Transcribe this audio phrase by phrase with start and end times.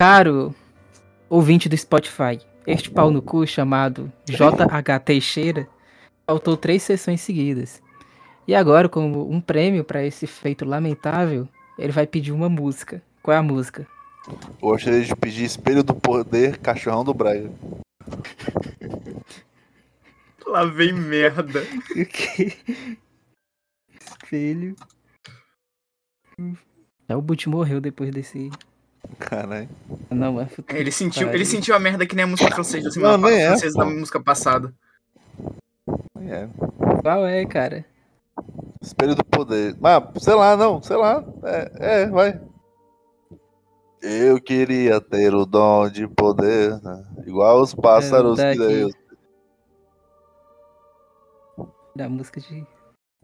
[0.00, 0.54] Caro
[1.28, 5.68] ouvinte do Spotify, este pau no cu chamado JH Teixeira
[6.26, 7.82] faltou três sessões seguidas.
[8.48, 11.46] E agora, como um prêmio para esse feito lamentável,
[11.78, 13.02] ele vai pedir uma música.
[13.22, 13.86] Qual é a música?
[14.58, 17.50] Gostaria de pedir Espelho do Poder, Cachorrão do Braga.
[20.48, 21.62] Lá vem merda.
[24.00, 24.74] Espelho.
[27.06, 28.50] É o Boot morreu depois desse.
[29.18, 29.68] Caralho.
[30.10, 30.48] Não, mas.
[30.68, 31.46] Ele sentiu, ele Pariu.
[31.46, 33.84] sentiu a merda que nem a música francesa da semana Não, nem é, francesa da
[33.84, 34.72] música passada.
[36.20, 36.48] É.
[37.02, 37.84] Qual é, cara?
[38.80, 39.76] Espelho do Poder.
[39.80, 41.24] Mas, sei lá, não, sei lá.
[41.44, 42.40] É, é, vai.
[44.02, 47.04] Eu queria ter o dom de poder, né?
[47.26, 48.58] igual os pássaros É, que.
[48.58, 48.92] Deus.
[51.94, 52.66] Da música de.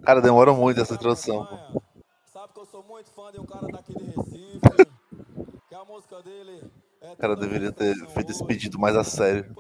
[0.03, 1.47] Cara, demora muito essa introdução.
[1.47, 1.83] pô.
[2.27, 4.61] Sabe que eu sou muito fã de um cara daqui de Recife.
[4.61, 5.76] que a música dele é.
[5.89, 9.55] O cara deveria ter feito esse pedido mais a sério.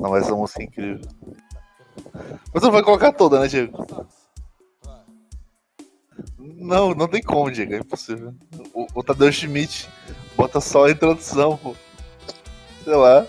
[0.00, 1.00] Não, essa música é incrível.
[2.12, 3.86] Mas você não vai colocar toda, né, Diego?
[6.38, 8.34] Não, não tem como, Diego, é impossível.
[8.74, 9.88] O, o Tadeu Schmidt
[10.36, 11.74] bota só a introdução, pô.
[12.84, 13.26] Sei lá.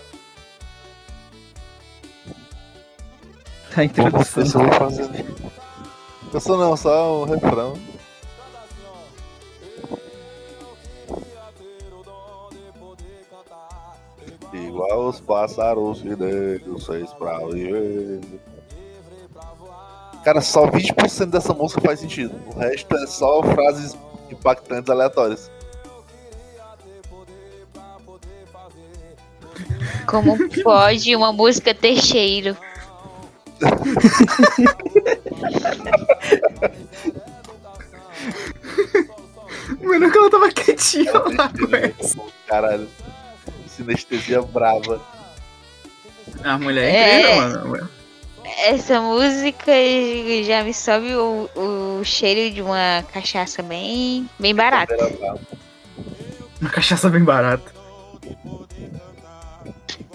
[3.76, 4.46] A introdução.
[4.46, 5.08] se eu vou fazer.
[6.32, 7.74] Canção não, só o refrão.
[14.52, 18.20] Igual os pássaros que Deus fez pra viver.
[20.24, 22.34] Cara, só 20% dessa música faz sentido.
[22.54, 23.96] O resto é só frases
[24.30, 25.50] impactantes aleatórias.
[26.06, 30.06] Queria ter poder pra poder fazer.
[30.06, 32.56] Como pode uma música ter cheiro?
[39.82, 42.18] Mano, que ela tava quietinha lá com essa.
[42.46, 42.88] Caralho.
[43.78, 45.00] Sinestesia brava.
[46.44, 47.20] A mulher é É.
[47.36, 47.88] incrível, mano.
[48.66, 49.72] Essa música
[50.44, 54.96] já me sobe o, o cheiro de uma cachaça bem, bem barata.
[56.60, 57.70] Uma cachaça bem barata.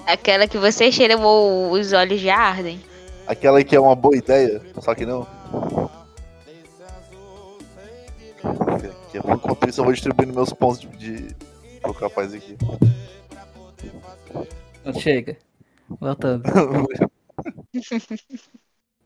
[0.05, 2.83] Aquela que você cheira os olhos já ardem.
[3.27, 5.25] Aquela que é uma boa ideia, só que não.
[9.13, 11.35] Enquanto isso, eu vou distribuindo meus pontos de, de
[11.81, 12.57] pro capaz aqui.
[14.85, 15.37] Não, chega.
[15.99, 16.43] Voltando.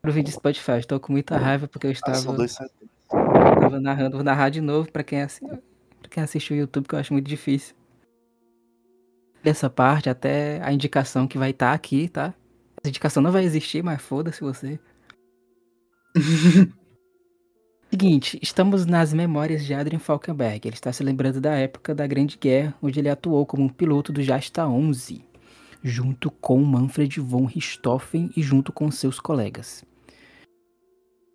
[0.01, 2.71] Pro vídeo Spotify, estou com muita raiva porque eu Ah, estava, dois set-
[3.03, 4.15] estava narrando.
[4.17, 5.45] Vou narrar de novo pra quem, assi...
[5.45, 7.75] pra quem assiste o YouTube, que eu acho muito difícil.
[9.43, 12.33] Dessa parte, até a indicação que vai estar aqui, tá?
[12.81, 14.79] Essa indicação não vai existir, mas foda-se você.
[17.99, 20.67] Seguinte, estamos nas memórias de Adrian Falkenberg.
[20.67, 24.13] Ele está se lembrando da época da Grande Guerra, onde ele atuou como um piloto
[24.13, 25.25] do Jasta 11,
[25.81, 29.83] junto com Manfred von Richthofen e junto com seus colegas.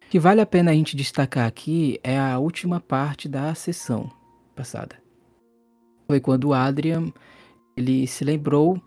[0.06, 4.09] O que vale a pena a gente destacar aqui é a última parte da sessão
[4.55, 4.94] passada.
[6.06, 7.12] Foi quando Adrian
[7.77, 8.81] ele se lembrou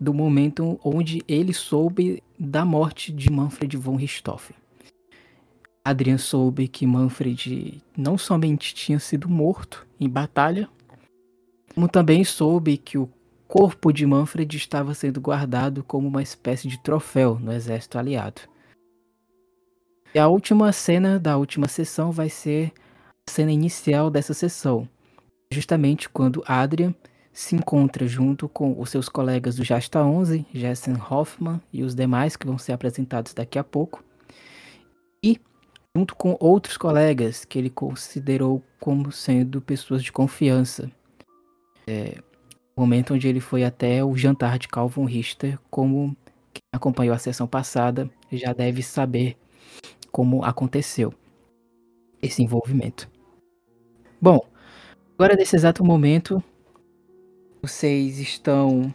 [0.00, 4.59] do momento onde ele soube da morte de Manfred von Richthofen.
[5.84, 10.68] Adrian soube que Manfred não somente tinha sido morto em batalha,
[11.74, 13.08] como também soube que o
[13.48, 18.42] corpo de Manfred estava sendo guardado como uma espécie de troféu no exército aliado.
[20.14, 22.72] E a última cena da última sessão vai ser
[23.26, 24.88] a cena inicial dessa sessão,
[25.52, 26.94] justamente quando Adrian
[27.32, 32.36] se encontra junto com os seus colegas do Jasta 11, Jessen Hoffman e os demais
[32.36, 34.04] que vão ser apresentados daqui a pouco,
[35.22, 35.40] e
[35.96, 40.90] junto com outros colegas que ele considerou como sendo pessoas de confiança.
[41.86, 42.18] É,
[42.76, 46.16] momento onde ele foi até o jantar de Calvin Richter, como
[46.52, 49.36] quem acompanhou a sessão passada já deve saber
[50.10, 51.12] como aconteceu
[52.22, 53.08] esse envolvimento.
[54.20, 54.40] Bom,
[55.14, 56.42] agora nesse exato momento,
[57.62, 58.94] vocês estão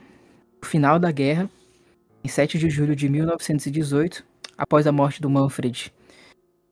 [0.62, 1.50] no final da guerra,
[2.24, 4.25] em 7 de julho de 1918,
[4.58, 5.94] após a morte do Manfred.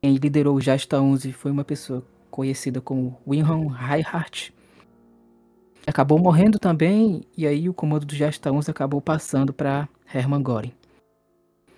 [0.04, 4.52] Quem liderou o Jasta 11 foi uma pessoa conhecida como Wilhelm Reinhardt.
[5.86, 10.74] Acabou morrendo também, e aí o comando do Jasta 11 acabou passando para Hermann Göring.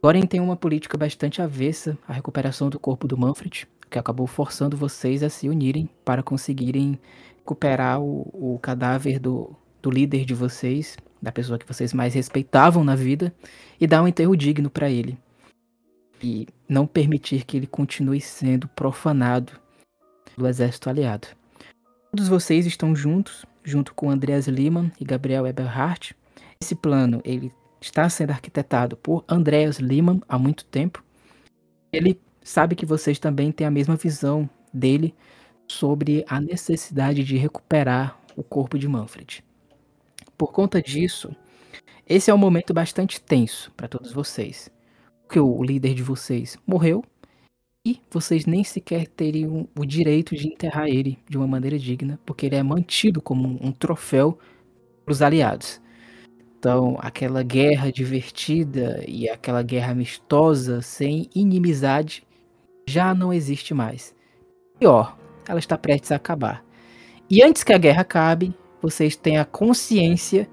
[0.02, 4.76] Göring tem uma política bastante avessa à recuperação do corpo do Manfred, que acabou forçando
[4.76, 6.98] vocês a se unirem para conseguirem
[7.38, 12.82] recuperar o, o cadáver do, do líder de vocês, da pessoa que vocês mais respeitavam
[12.82, 13.32] na vida,
[13.80, 15.16] e dar um enterro digno para ele.
[16.22, 19.52] E não permitir que ele continue sendo profanado
[20.36, 21.28] do exército aliado.
[22.10, 26.16] Todos vocês estão juntos, junto com Andreas Lehmann e Gabriel Eberhardt.
[26.60, 31.04] Esse plano ele está sendo arquitetado por Andreas Lehmann há muito tempo.
[31.92, 35.14] Ele sabe que vocês também têm a mesma visão dele
[35.68, 39.44] sobre a necessidade de recuperar o corpo de Manfred.
[40.36, 41.34] Por conta disso,
[42.06, 44.70] esse é um momento bastante tenso para todos vocês.
[45.26, 47.04] Porque o líder de vocês morreu
[47.84, 52.46] e vocês nem sequer teriam o direito de enterrar ele de uma maneira digna, porque
[52.46, 54.38] ele é mantido como um troféu
[55.04, 55.80] para os aliados.
[56.58, 62.26] Então, aquela guerra divertida e aquela guerra amistosa, sem inimizade,
[62.88, 64.14] já não existe mais.
[64.78, 65.16] Pior,
[65.48, 66.64] ela está prestes a acabar.
[67.30, 70.48] E antes que a guerra acabe, vocês têm a consciência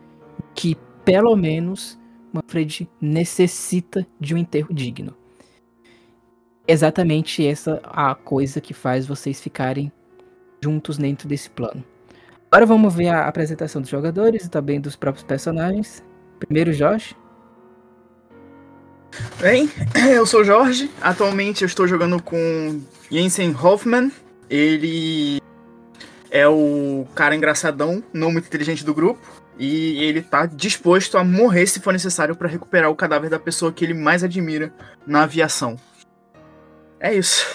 [0.53, 1.97] que, pelo menos,
[2.33, 5.15] Manfred necessita de um enterro digno.
[6.67, 9.91] Exatamente essa a coisa que faz vocês ficarem
[10.61, 11.83] juntos dentro desse plano.
[12.49, 16.03] Agora vamos ver a apresentação dos jogadores e também dos próprios personagens.
[16.39, 17.15] Primeiro, Josh.
[19.39, 19.69] Bem,
[20.13, 20.89] eu sou Jorge.
[21.01, 22.81] Atualmente eu estou jogando com
[23.11, 24.11] Jensen Hoffman.
[24.49, 25.41] Ele
[26.29, 29.42] é o cara engraçadão, não muito inteligente do grupo.
[29.57, 33.71] E ele tá disposto a morrer se for necessário para recuperar o cadáver da pessoa
[33.71, 34.73] que ele mais admira
[35.05, 35.79] na aviação.
[36.99, 37.45] É isso.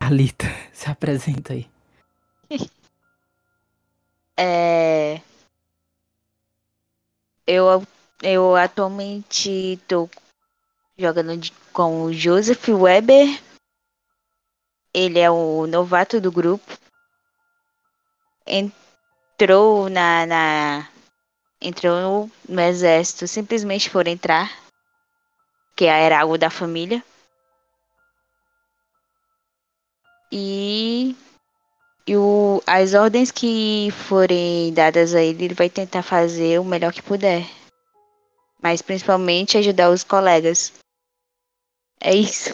[0.00, 1.66] Alita, se apresenta aí.
[4.36, 5.22] É...
[7.46, 7.82] Eu,
[8.22, 10.08] eu atualmente tô
[10.98, 13.40] jogando de- com o Joseph Weber.
[14.94, 16.78] Ele é o novato do grupo.
[18.46, 20.88] Entrou na, na
[21.60, 24.50] entrou no, no exército simplesmente por entrar,
[25.76, 27.02] que era algo da família.
[30.30, 31.16] E
[32.06, 36.92] e o, as ordens que forem dadas a ele, ele vai tentar fazer o melhor
[36.92, 37.46] que puder.
[38.62, 40.72] Mas principalmente ajudar os colegas.
[42.00, 42.50] É isso.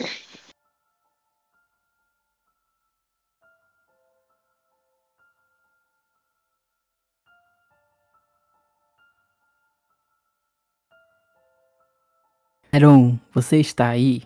[12.72, 14.22] Aaron, você está aí?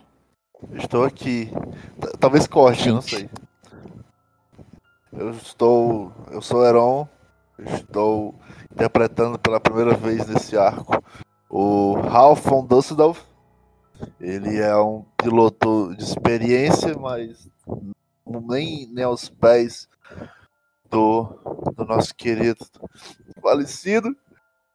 [0.73, 1.47] Estou aqui.
[1.99, 3.29] T- Talvez corte, eu não sei.
[5.17, 6.11] Eu estou.
[6.29, 7.07] Eu sou Heron.
[7.57, 8.35] Estou
[8.69, 11.01] interpretando pela primeira vez nesse arco
[11.49, 13.23] o Ralph von Dusseldorf.
[14.19, 17.49] Ele é um piloto de experiência, mas
[18.25, 19.87] nem, nem aos pés
[20.89, 21.23] do,
[21.73, 22.65] do nosso querido
[23.41, 24.13] falecido.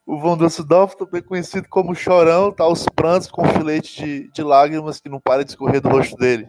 [0.07, 4.43] O Von Dusseldorf, também conhecido como Chorão, tá aos prantos com um filete de, de
[4.43, 6.49] lágrimas que não para de escorrer do rosto dele.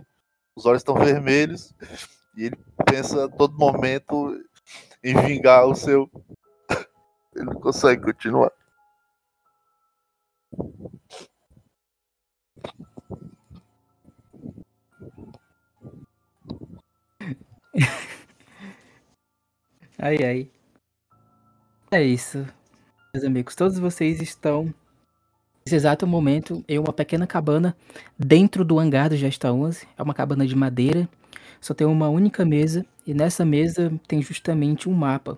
[0.55, 1.73] Os olhos estão vermelhos
[2.35, 4.37] e ele pensa a todo momento
[5.03, 6.09] em vingar o seu.
[7.35, 8.51] Ele não consegue continuar.
[20.03, 20.49] Ai, ai.
[21.91, 22.47] É isso,
[23.13, 23.55] meus amigos.
[23.55, 24.73] Todos vocês estão,
[25.63, 27.77] nesse exato momento, em uma pequena cabana
[28.17, 29.87] dentro do hangar do Gesta 11.
[29.95, 31.07] É uma cabana de madeira.
[31.61, 32.85] Só tem uma única mesa.
[33.05, 35.37] E nessa mesa tem justamente um mapa.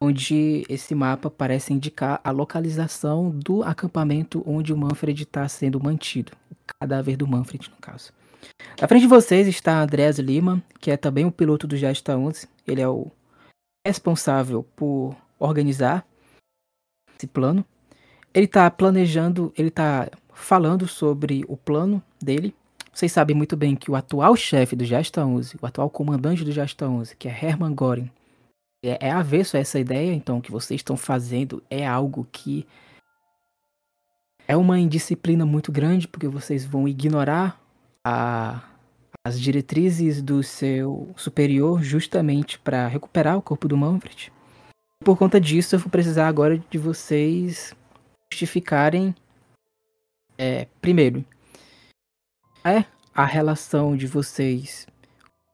[0.00, 6.32] Onde esse mapa parece indicar a localização do acampamento onde o Manfred está sendo mantido.
[6.50, 8.12] O cadáver do Manfred, no caso.
[8.80, 12.48] Na frente de vocês está Andreas Lima, que é também o piloto do Gesta 11.
[12.66, 13.10] Ele é o
[13.84, 16.06] responsável por organizar
[17.16, 17.64] esse plano.
[18.32, 22.54] Ele tá planejando, ele tá falando sobre o plano dele.
[22.98, 26.50] Vocês sabem muito bem que o atual chefe do Gesta 11, o atual comandante do
[26.50, 28.10] Gesta 11, que é Hermann Göring,
[28.84, 32.66] é, é avesso a essa ideia, então o que vocês estão fazendo é algo que
[34.48, 37.62] é uma indisciplina muito grande, porque vocês vão ignorar
[38.04, 38.64] a,
[39.24, 44.32] as diretrizes do seu superior justamente para recuperar o corpo do Manfred.
[45.04, 47.72] Por conta disso, eu vou precisar agora de vocês
[48.32, 49.14] justificarem,
[50.36, 51.24] é, primeiro,
[52.64, 52.84] é
[53.14, 54.86] a relação de vocês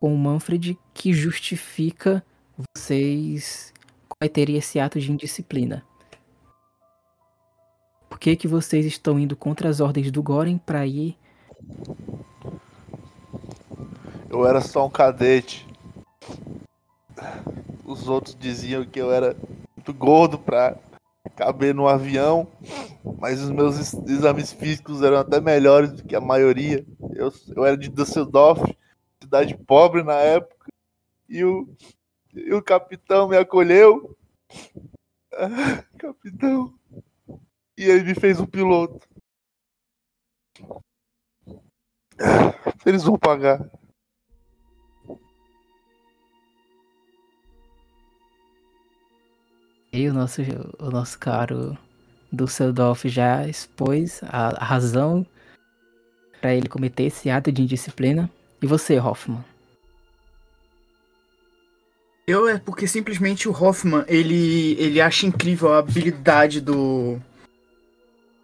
[0.00, 2.24] com o Manfred que justifica
[2.56, 3.72] vocês
[4.08, 5.84] cometerem esse ato de indisciplina.
[8.08, 11.16] Por que, que vocês estão indo contra as ordens do Goren para ir
[14.34, 15.66] Eu era só um cadete.
[17.84, 19.36] os outros diziam que eu era
[19.76, 20.76] muito gordo pra
[21.30, 22.46] caber no avião,
[23.18, 26.84] mas os meus ex- exames físicos eram até melhores do que a maioria.
[27.14, 28.62] Eu, eu era de Düsseldorf,
[29.22, 30.66] cidade pobre na época,
[31.28, 31.68] e o,
[32.34, 34.16] e o capitão me acolheu.
[35.98, 36.74] Capitão.
[37.76, 39.06] E ele me fez um piloto.
[42.86, 43.68] Eles vão pagar.
[49.94, 50.42] E o nosso,
[50.80, 51.78] o nosso caro
[52.32, 55.24] Dusseldorf já expôs a, a razão
[56.40, 58.28] para ele cometer esse ato de indisciplina.
[58.60, 59.38] E você, Hoffman?
[62.26, 67.20] Eu é porque simplesmente o Hoffman, ele, ele acha incrível a habilidade do.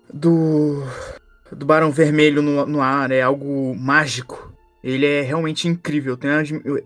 [0.09, 0.85] do.
[1.51, 4.55] do Barão Vermelho no, no ar, é algo mágico.
[4.85, 6.17] Ele é realmente incrível.
[6.17, 6.31] Tem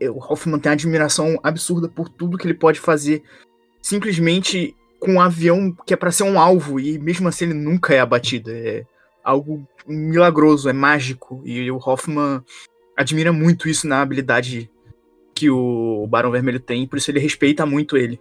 [0.08, 3.22] o Hoffman tem admiração absurda por tudo que ele pode fazer
[3.84, 7.92] simplesmente com um avião que é pra ser um alvo e mesmo assim ele nunca
[7.92, 8.50] é abatido.
[8.50, 8.86] É
[9.22, 11.42] algo milagroso, é mágico.
[11.44, 12.42] E o Hoffman
[12.96, 14.70] admira muito isso na habilidade
[15.34, 18.18] que o Barão Vermelho tem, por isso ele respeita muito ele.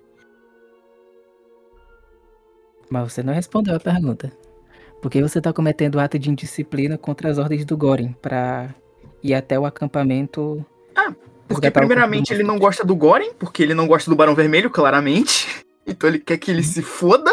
[2.89, 4.33] Mas você não respondeu a pergunta.
[5.01, 8.75] Por que você tá cometendo ato de indisciplina contra as ordens do Gorin para
[9.23, 10.65] ir até o acampamento?
[11.47, 14.69] Porque, corpo primeiramente, ele não gosta do Goren, porque ele não gosta do Barão Vermelho,
[14.69, 15.47] claramente.
[15.85, 17.29] Então ele quer que ele se foda.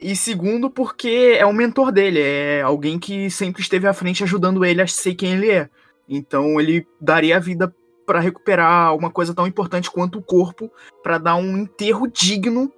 [0.00, 4.64] E segundo, porque é o mentor dele, é alguém que sempre esteve à frente ajudando
[4.64, 5.68] ele a ser quem ele é.
[6.08, 7.70] Então ele daria a vida
[8.06, 10.70] pra recuperar uma coisa tão importante quanto o corpo,
[11.02, 12.72] pra dar um enterro digno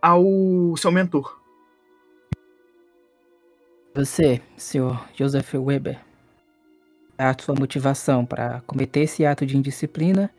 [0.00, 0.22] ao
[0.76, 1.40] seu mentor.
[3.94, 6.00] Você, senhor Joseph Weber,
[7.18, 10.30] a sua motivação para cometer esse ato de indisciplina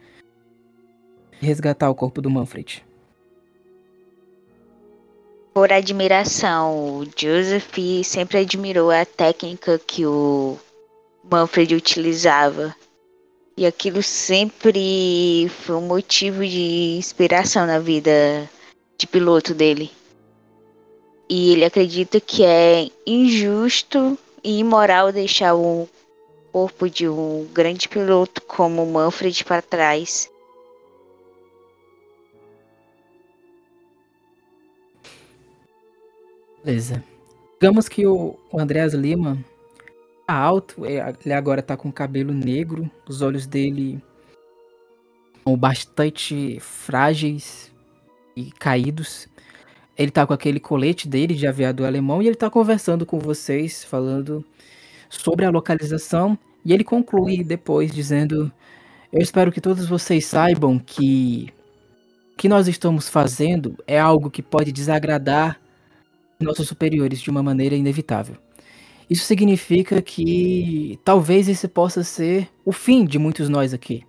[1.41, 2.85] e resgatar o corpo do Manfred?
[5.53, 10.57] Por admiração, o Joseph sempre admirou a técnica que o
[11.31, 12.75] Manfred utilizava.
[13.57, 18.49] E aquilo sempre foi um motivo de inspiração na vida
[18.97, 19.89] de piloto dele.
[21.29, 25.87] E ele acredita que é injusto e imoral deixar o
[26.55, 30.31] corpo de um grande piloto como Manfred para trás.
[36.63, 37.03] Beleza.
[37.59, 39.37] Digamos que o, o Andreas Lima
[40.25, 44.01] tá alto, é, ele agora tá com cabelo negro, os olhos dele
[45.43, 47.69] são bastante frágeis
[48.33, 49.27] e caídos.
[49.97, 53.83] Ele tá com aquele colete dele de aviador alemão e ele tá conversando com vocês,
[53.83, 54.41] falando
[55.21, 56.37] sobre a localização.
[56.63, 58.51] E ele conclui depois dizendo:
[59.11, 61.53] Eu espero que todos vocês saibam que
[62.33, 65.59] o que nós estamos fazendo é algo que pode desagradar
[66.39, 68.35] nossos superiores de uma maneira inevitável.
[69.09, 74.03] Isso significa que talvez esse possa ser o fim de muitos nós aqui.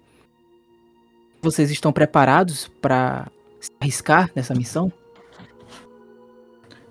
[1.42, 3.30] Vocês estão preparados para
[3.80, 4.90] arriscar nessa missão?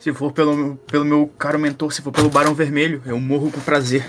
[0.05, 3.59] Se for pelo, pelo meu caro mentor, se for pelo Barão Vermelho, eu morro com
[3.59, 4.05] prazer.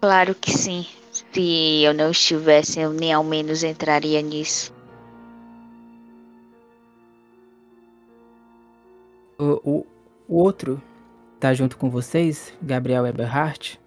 [0.00, 0.86] Claro que sim.
[1.12, 4.72] Se eu não estivesse, eu nem ao menos entraria nisso.
[9.38, 9.86] O, o,
[10.26, 10.82] o outro
[11.38, 13.78] tá junto com vocês, Gabriel Eberhardt.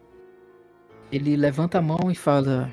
[1.12, 2.72] Ele levanta a mão e fala: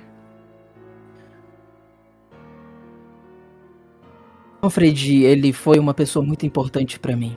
[4.62, 7.36] Alfred, ele foi uma pessoa muito importante para mim.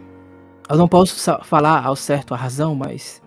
[0.70, 3.22] Eu não posso falar ao certo a razão, mas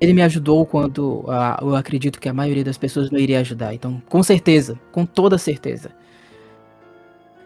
[0.00, 3.74] ele me ajudou quando ah, eu acredito que a maioria das pessoas não iria ajudar.
[3.74, 5.90] Então, com certeza, com toda certeza.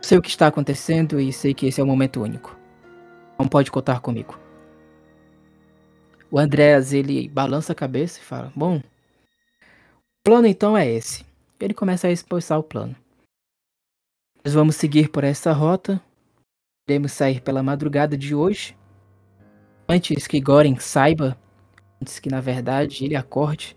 [0.01, 2.57] Sei o que está acontecendo e sei que esse é um momento único.
[3.39, 4.39] Não pode contar comigo.
[6.31, 8.83] O Andréas, ele balança a cabeça e fala: Bom, o
[10.25, 11.25] plano então é esse.
[11.61, 12.95] Ele começa a expulsar o plano.
[14.45, 15.99] Nós vamos seguir por essa rota.
[16.87, 18.77] Iremos sair pela madrugada de hoje.
[19.89, 21.35] Antes que Goren saiba,
[22.01, 23.75] antes que na verdade ele acorde.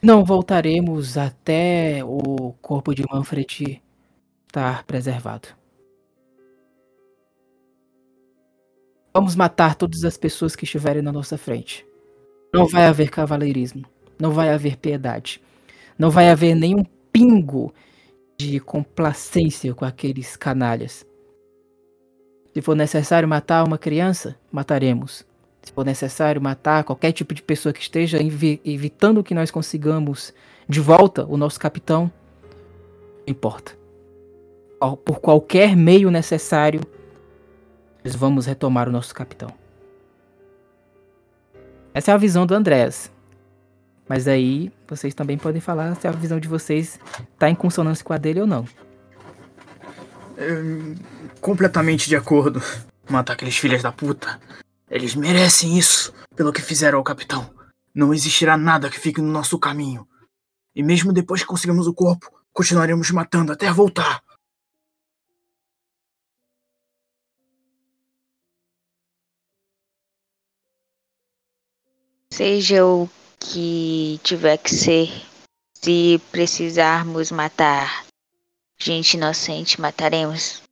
[0.00, 3.82] Não voltaremos até o corpo de Manfred
[4.46, 5.48] estar preservado.
[9.12, 11.84] Vamos matar todas as pessoas que estiverem na nossa frente.
[12.54, 13.84] Não vai haver cavaleirismo.
[14.16, 15.42] Não vai haver piedade.
[15.98, 17.74] Não vai haver nenhum pingo
[18.40, 21.06] de complacência com aqueles canalhas.
[22.52, 25.24] Se for necessário matar uma criança, mataremos.
[25.62, 30.32] Se for necessário matar qualquer tipo de pessoa que esteja evi- evitando que nós consigamos
[30.68, 32.10] de volta o nosso capitão,
[33.18, 33.78] não importa.
[35.04, 36.80] Por qualquer meio necessário,
[38.02, 39.52] nós vamos retomar o nosso capitão.
[41.92, 43.12] Essa é a visão do Andrés.
[44.10, 46.98] Mas aí vocês também podem falar se a visão de vocês
[47.38, 48.66] tá em consonância com a dele ou não.
[50.36, 50.96] Hum,
[51.40, 52.60] completamente de acordo.
[53.08, 54.40] Matar aqueles filhos da puta.
[54.90, 57.54] Eles merecem isso pelo que fizeram ao capitão.
[57.94, 60.04] Não existirá nada que fique no nosso caminho.
[60.74, 64.24] E mesmo depois que conseguirmos o corpo, continuaremos matando até voltar.
[72.32, 73.08] Seja o
[73.40, 75.08] que tiver que ser,
[75.74, 78.04] se precisarmos matar
[78.78, 80.62] gente inocente, mataremos.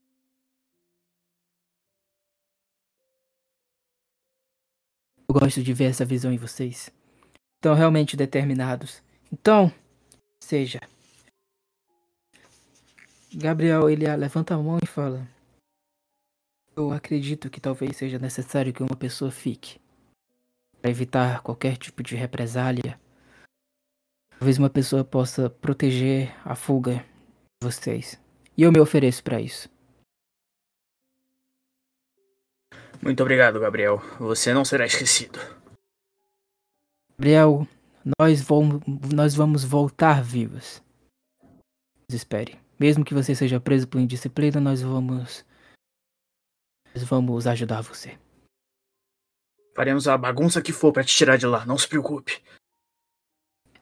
[5.28, 6.90] Eu gosto de ver essa visão em vocês.
[7.56, 9.02] Estão realmente determinados.
[9.32, 9.72] Então,
[10.40, 10.80] seja.
[13.34, 15.28] Gabriel, ele levanta a mão e fala:
[16.74, 19.78] Eu acredito que talvez seja necessário que uma pessoa fique.
[20.80, 22.98] Para evitar qualquer tipo de represália.
[24.38, 27.04] Talvez uma pessoa possa proteger a fuga
[27.60, 28.20] de vocês.
[28.56, 29.68] E eu me ofereço para isso.
[33.02, 33.98] Muito obrigado, Gabriel.
[34.18, 35.38] Você não será esquecido.
[37.18, 37.66] Gabriel,
[38.18, 38.80] nós vamos,
[39.12, 40.82] nós vamos voltar vivos.
[42.08, 42.58] Espere.
[42.78, 45.44] Mesmo que você seja preso por indisciplina, nós vamos.
[46.94, 48.18] Nós vamos ajudar você.
[49.78, 52.42] Faremos a bagunça que for pra te tirar de lá, não se preocupe.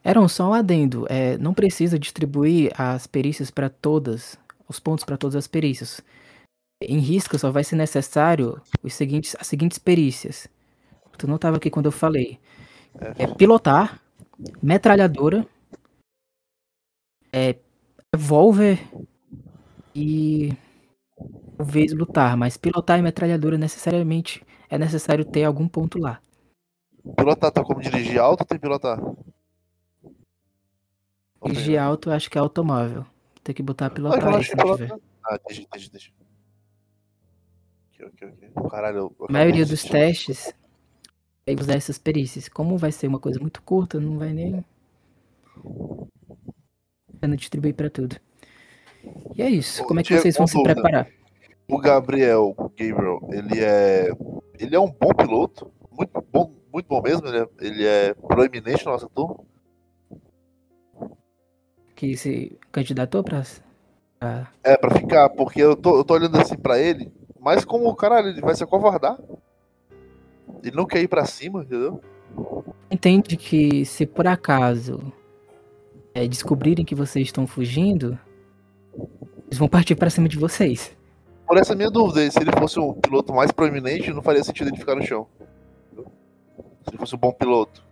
[0.05, 1.07] Era só um adendo.
[1.09, 4.39] É, não precisa distribuir as perícias para todas,
[4.69, 6.03] os pontos para todas as perícias.
[6.83, 10.47] Em risca só vai ser necessário os seguintes, as seguintes perícias.
[11.17, 12.39] Tu não estava aqui quando eu falei.
[13.19, 13.99] É pilotar,
[14.63, 15.49] metralhadora,
[17.33, 17.57] é
[18.15, 18.87] revólver
[19.95, 20.53] e
[21.57, 26.21] talvez lutar, mas pilotar e metralhadora necessariamente é necessário ter algum ponto lá.
[27.17, 28.99] Pilotar tá como dirigir alto ou tem pilotar?
[31.45, 33.07] Dirigir alto acho que é automóvel.
[33.45, 34.99] Tem que botar Ah, pilotar eu aí se tiver.
[35.25, 36.13] Ah, deixa, deixa, deixa.
[37.95, 38.71] Ok, ok, ok.
[38.71, 39.93] Caralho, A maioria dos assistir.
[39.93, 40.55] testes
[41.47, 42.49] vai usar essas perícias.
[42.49, 44.65] Como vai ser uma coisa muito curta, não vai nem.
[47.23, 48.17] Não distribuir pra tudo.
[49.35, 49.85] E é isso.
[49.85, 51.09] Como é que vocês vão se preparar?
[51.69, 54.11] O Gabriel, o Gabriel, ele é.
[54.59, 55.71] Ele é um bom piloto.
[55.91, 57.27] Muito bom, muito bom mesmo.
[57.27, 59.37] Ele é, ele é proeminente na nossa turma.
[61.95, 63.43] Que se candidatou pra.
[64.19, 67.95] pra- É, pra ficar, porque eu tô, eu tô olhando assim pra ele, mas como,
[67.97, 69.19] caralho, ele vai se acovardar.
[70.63, 72.01] Ele não quer ir pra cima, entendeu?
[72.91, 75.01] Entende que se por acaso
[76.15, 78.19] é, descobrirem que vocês estão fugindo,
[79.47, 80.95] eles vão partir pra cima de vocês.
[81.47, 84.77] Por essa minha dúvida, se ele fosse um piloto mais proeminente, não faria sentido ele
[84.77, 85.27] ficar no chão.
[85.95, 87.85] Se ele fosse um bom piloto.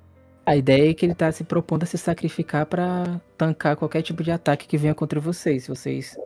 [0.47, 4.23] A ideia é que ele tá se propondo a se sacrificar pra tancar qualquer tipo
[4.23, 6.19] de ataque que venha contra vocês, se vocês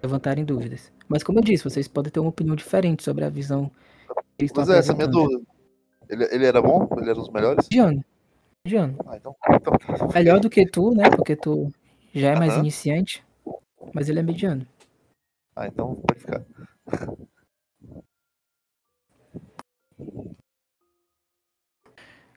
[0.00, 0.92] levantarem dúvidas.
[1.08, 3.70] Mas como eu disse, vocês podem ter uma opinião diferente sobre a visão
[4.38, 5.42] que eles Mas é, essa é a minha dúvida.
[6.08, 6.88] Ele, ele era bom?
[6.98, 7.68] Ele era um dos melhores?
[7.68, 8.04] Mediano.
[8.64, 8.96] Mediano.
[9.06, 9.36] Ah, então.
[9.50, 10.08] então tá.
[10.14, 11.10] Melhor do que tu, né?
[11.10, 11.72] Porque tu
[12.14, 13.24] já é mais iniciante.
[13.92, 14.66] Mas ele é mediano.
[15.56, 16.42] Ah, então pode ficar.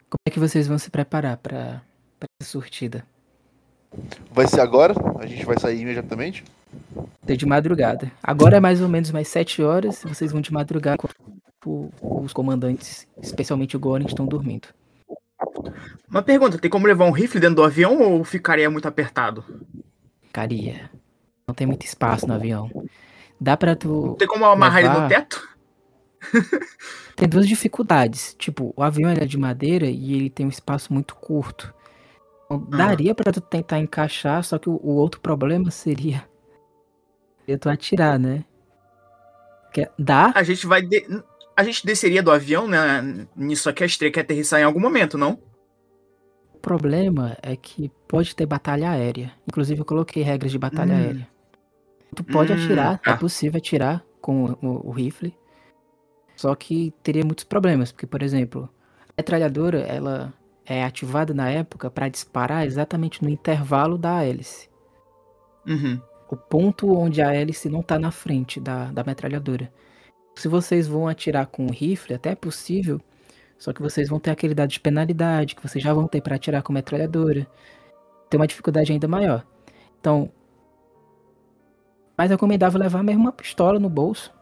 [0.10, 1.82] Como é que vocês vão se preparar pra,
[2.20, 3.06] pra essa surtida?
[4.32, 4.94] Vai ser agora?
[5.20, 6.44] A gente vai sair imediatamente?
[7.26, 8.12] Ser de madrugada.
[8.24, 10.04] Agora é mais ou menos mais 7 horas.
[10.04, 10.98] Vocês vão de madrugada
[12.02, 14.70] os comandantes, especialmente o Goren, estão dormindo.
[16.10, 19.44] Uma pergunta, tem como levar um rifle dentro do avião ou ficaria muito apertado?
[20.32, 20.90] Caria.
[21.48, 22.70] Não tem muito espaço no avião.
[23.40, 24.16] Dá pra tu.
[24.18, 25.48] Tem como amarrar ele no Levar- teto?
[27.16, 28.36] Tem duas dificuldades.
[28.38, 31.74] Tipo, o avião é de madeira e ele tem um espaço muito curto.
[32.46, 36.28] Então, daria pra tu tentar encaixar, só que o, o outro problema seria.
[37.42, 38.44] seria tu atirar, né?
[39.74, 40.82] Que- dá, A gente vai.
[40.82, 41.06] de-
[41.56, 43.28] A gente desceria do avião, né?
[43.36, 45.40] Nisso aqui a gente teria que aterrissar em algum momento, não?
[46.54, 49.32] O problema é que pode ter batalha aérea.
[49.48, 50.98] Inclusive, eu coloquei regras de batalha Hum.
[50.98, 51.28] aérea.
[52.16, 53.16] Tu pode Hum, atirar, é tá.
[53.16, 55.38] possível atirar com o, o rifle.
[56.36, 58.70] Só que teria muitos problemas, porque, por exemplo,
[59.10, 60.34] a metralhadora ela
[60.66, 64.70] é ativada na época para disparar exatamente no intervalo da hélice.
[65.66, 66.02] Uhum.
[66.30, 69.72] O ponto onde a hélice não tá na frente da, da metralhadora.
[70.36, 73.02] Se vocês vão atirar com o rifle, até é possível,
[73.58, 76.36] Só que vocês vão ter aquele dado de penalidade que vocês já vão ter para
[76.36, 77.48] atirar com metralhadora.
[78.30, 79.46] Tem uma dificuldade ainda maior.
[80.00, 80.32] Então,
[82.18, 84.34] mais recomendável levar mesmo uma pistola no bolso.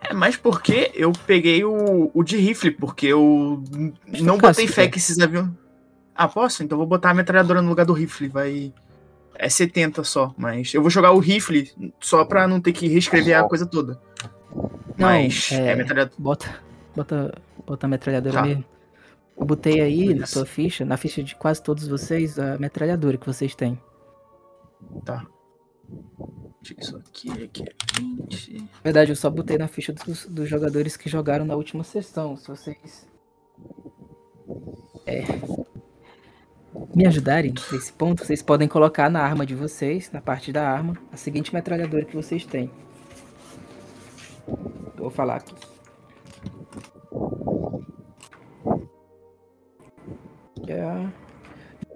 [0.00, 3.62] É mais porque eu peguei o, o de rifle, porque eu
[4.06, 4.90] Mas não caso, botei fé quer.
[4.92, 5.50] que esses aviões.
[6.14, 6.62] Ah, posso?
[6.62, 8.28] Então vou botar a metralhadora no lugar do rifle.
[8.28, 8.72] Vai.
[9.34, 13.36] É 70 só, mas eu vou jogar o rifle só pra não ter que reescrever
[13.38, 14.00] a coisa toda.
[14.96, 16.16] Não, Mas é- é, metralhadora.
[16.18, 16.54] Bota,
[16.94, 17.34] bota,
[17.66, 18.42] bota a metralhadora Tá.
[18.46, 18.64] mesmo.
[19.38, 23.26] Eu botei aí na sua ficha, na ficha de quase todos vocês, a metralhadora que
[23.26, 23.78] vocês têm.
[25.04, 25.22] Tá.
[26.78, 28.58] Isso aqui, aqui é 20.
[28.60, 32.36] Na verdade, eu só botei na ficha dos, dos jogadores que jogaram na última sessão.
[32.36, 33.06] Se vocês
[35.06, 35.22] é,
[36.94, 40.96] me ajudarem nesse ponto, vocês podem colocar na arma de vocês, na parte da arma,
[41.12, 42.70] a seguinte metralhadora que vocês têm.
[44.96, 45.54] Vou falar aqui.
[50.66, 51.12] É a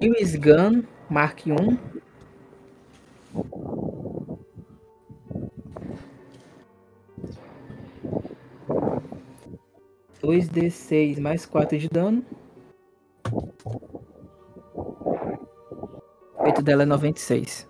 [0.01, 2.01] Lewis Gun Mark 1.
[10.21, 12.25] Dois d 6 mais 4 de dano.
[16.39, 17.69] O peito dela é 96.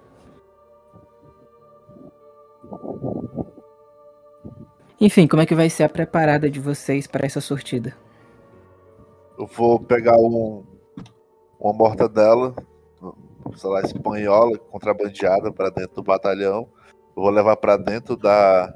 [5.01, 7.97] Enfim, como é que vai ser a preparada de vocês para essa sortida?
[9.39, 10.63] Eu vou pegar um,
[11.59, 12.55] uma mortadela,
[13.57, 16.69] sei lá, espanhola, contrabandeada para dentro do batalhão.
[17.17, 18.75] Eu vou levar para dentro da,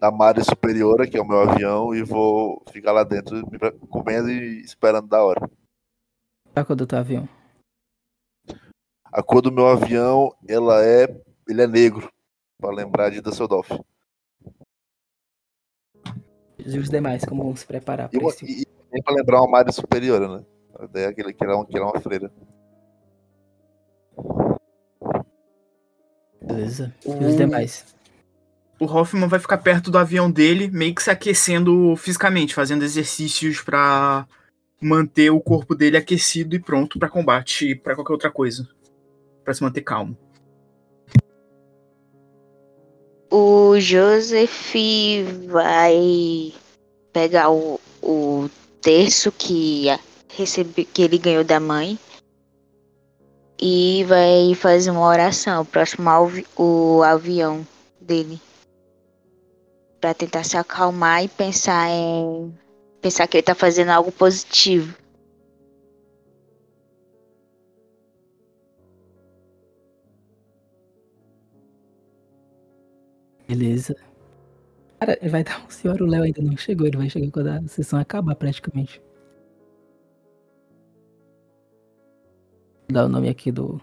[0.00, 3.42] da Mare Superiora, que é o meu avião, e vou ficar lá dentro
[3.88, 5.40] comendo e esperando da hora.
[5.40, 7.28] Qual a cor do teu avião?
[9.04, 11.04] A cor do meu avião, ela é,
[11.48, 12.10] ele é negro,
[12.60, 13.70] para lembrar de Dusseldorf.
[16.58, 18.62] E os demais, como vão se preparar para e,
[18.94, 20.44] e para lembrar uma Mare Superiora, né?
[20.78, 22.32] A ideia é aquele que era, um, que era uma freira.
[26.54, 26.94] Beleza.
[27.04, 27.84] E O- os demais?
[28.80, 33.60] O Hoffman vai ficar perto do avião dele, meio que se aquecendo fisicamente, fazendo exercícios
[33.60, 34.26] pra
[34.80, 38.68] manter o corpo dele aquecido e pronto pra combate e pra qualquer outra coisa.
[39.44, 40.16] Pra se manter calmo.
[43.30, 44.74] O Joseph
[45.48, 46.52] vai
[47.12, 48.48] pegar o, o
[48.80, 49.86] terço que
[50.28, 51.98] recebe, que ele ganhou da mãe
[53.60, 57.66] e vai fazer uma oração próximo ao o avião
[58.00, 58.40] dele
[60.00, 62.52] Pra tentar se acalmar e pensar em
[63.00, 64.94] pensar que ele tá fazendo algo positivo.
[73.48, 73.94] Beleza.
[74.98, 77.68] Cara, vai dar um senhor, o Léo ainda não chegou, ele vai chegar quando a
[77.68, 79.03] sessão acabar praticamente.
[82.94, 83.80] Dar o nome aqui do.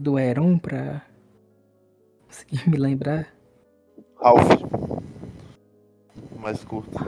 [0.00, 1.02] Do Heron pra
[2.26, 3.32] conseguir me lembrar.
[4.20, 4.48] Ralph.
[6.40, 6.98] Mais curto.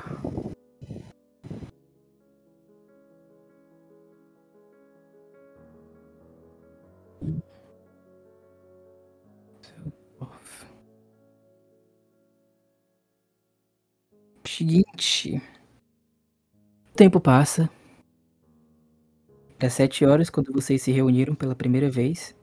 [14.45, 15.43] Seguinte.
[16.93, 17.71] O tempo passa.
[19.63, 22.35] Às sete horas, quando vocês se reuniram pela primeira vez.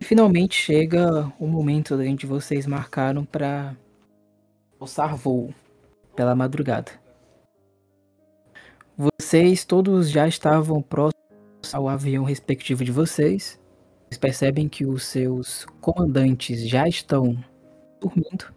[0.00, 3.76] E finalmente chega o momento onde vocês marcaram para
[4.80, 5.54] alçar voo
[6.14, 6.92] pela madrugada.
[8.96, 13.60] Vocês todos já estavam próximos ao avião respectivo de vocês.
[14.04, 17.36] Vocês percebem que os seus comandantes já estão
[18.00, 18.54] dormindo.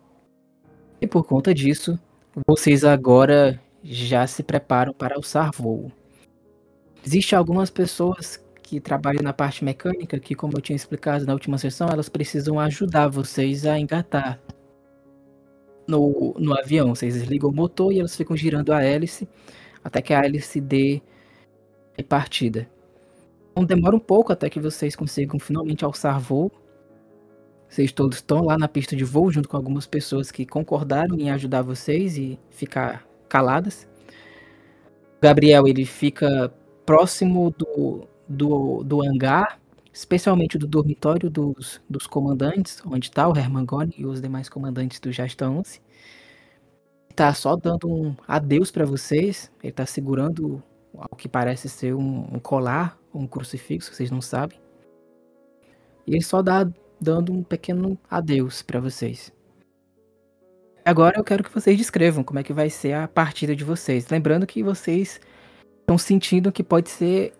[1.02, 2.00] E por conta disso,
[2.48, 5.92] vocês agora já se preparam para alçar voo.
[7.06, 11.58] Existem algumas pessoas que trabalham na parte mecânica que, como eu tinha explicado na última
[11.58, 14.40] sessão, elas precisam ajudar vocês a engatar
[15.88, 16.94] no, no avião.
[16.94, 19.28] Vocês desligam o motor e elas ficam girando a hélice
[19.84, 21.02] até que a hélice dê
[22.08, 22.70] partida.
[23.52, 26.52] Então demora um pouco até que vocês consigam finalmente alçar voo.
[27.68, 31.30] Vocês todos estão lá na pista de voo junto com algumas pessoas que concordaram em
[31.30, 33.88] ajudar vocês e ficar caladas.
[35.22, 36.54] Gabriel ele fica
[36.89, 39.60] próximo do, do, do hangar,
[39.93, 45.12] especialmente do dormitório dos, dos comandantes, onde está o Hermangone e os demais comandantes do
[45.12, 45.80] Jasta 11.
[47.15, 49.52] Tá só dando um adeus para vocês.
[49.62, 54.60] Ele tá segurando o que parece ser um, um colar, um crucifixo, vocês não sabem.
[56.08, 56.67] E ele só dá
[56.99, 59.32] dando um pequeno adeus para vocês.
[60.84, 64.10] Agora eu quero que vocês descrevam como é que vai ser a partida de vocês.
[64.10, 65.21] Lembrando que vocês
[65.89, 67.34] estão sentindo que pode ser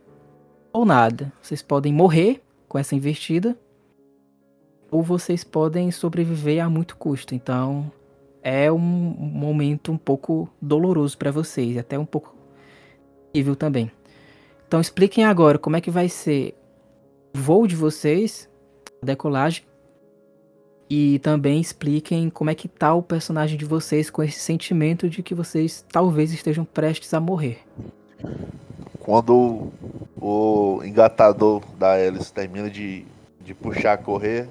[0.74, 1.32] ou nada.
[1.40, 3.56] Vocês podem morrer com essa investida,
[4.90, 7.36] ou vocês podem sobreviver a muito custo.
[7.36, 7.92] Então
[8.42, 12.36] é um momento um pouco doloroso para vocês, até um pouco
[13.32, 13.92] terrível também.
[14.68, 16.56] Então expliquem agora como é que vai ser
[17.36, 18.50] o voo de vocês,
[19.00, 19.64] a decolagem,
[20.90, 25.22] e também expliquem como é que tá o personagem de vocês com esse sentimento de
[25.22, 27.60] que vocês talvez estejam prestes a morrer.
[29.00, 29.72] Quando
[30.22, 33.06] o engatador da hélice termina de,
[33.42, 34.48] de puxar a correr,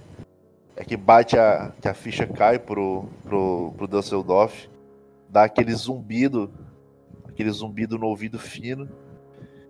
[0.77, 1.73] é que bate a.
[1.81, 4.69] que a ficha cai pro, pro, pro Dusseldorf,
[5.29, 6.51] dá aquele zumbido,
[7.27, 8.89] aquele zumbido no ouvido fino.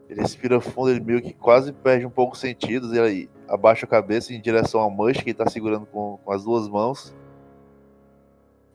[0.08, 3.84] Ele respira fundo, ele meio que quase perde um pouco os sentidos, e aí abaixa
[3.84, 7.14] a cabeça em direção ao Mush, que ele tá segurando com, com as duas mãos.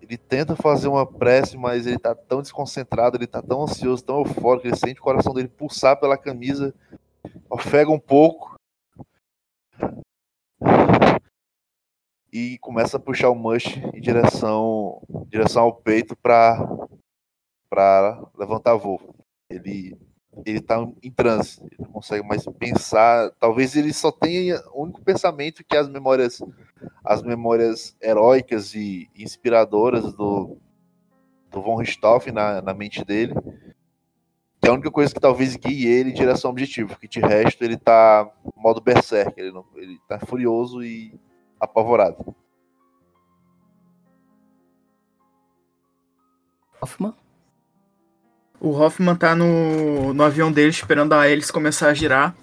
[0.03, 4.19] Ele tenta fazer uma prece, mas ele tá tão desconcentrado, ele tá tão ansioso, tão
[4.19, 6.75] eufórico, ele sente o coração dele pulsar pela camisa,
[7.49, 8.53] ofega um pouco.
[12.33, 16.67] E começa a puxar o Mush em direção, em direção ao peito para
[18.37, 19.15] levantar voo.
[19.49, 19.97] Ele
[20.46, 23.32] ele tá em transe, ele não consegue mais pensar.
[23.39, 26.41] Talvez ele só tenha o único pensamento que as memórias,
[27.04, 30.58] as memórias heróicas e inspiradoras do,
[31.52, 33.34] do Von Richthofen na, na mente dele.
[34.62, 37.19] Que é a única coisa que talvez guie ele em direção ao objetivo, porque de
[37.19, 41.13] resto ele tá modo berserk, ele, ele tá furioso e
[41.60, 42.36] apavorado.
[46.82, 47.22] Hoffman?
[48.63, 52.34] O Hoffman tá no, no avião dele esperando a hélice começar a girar.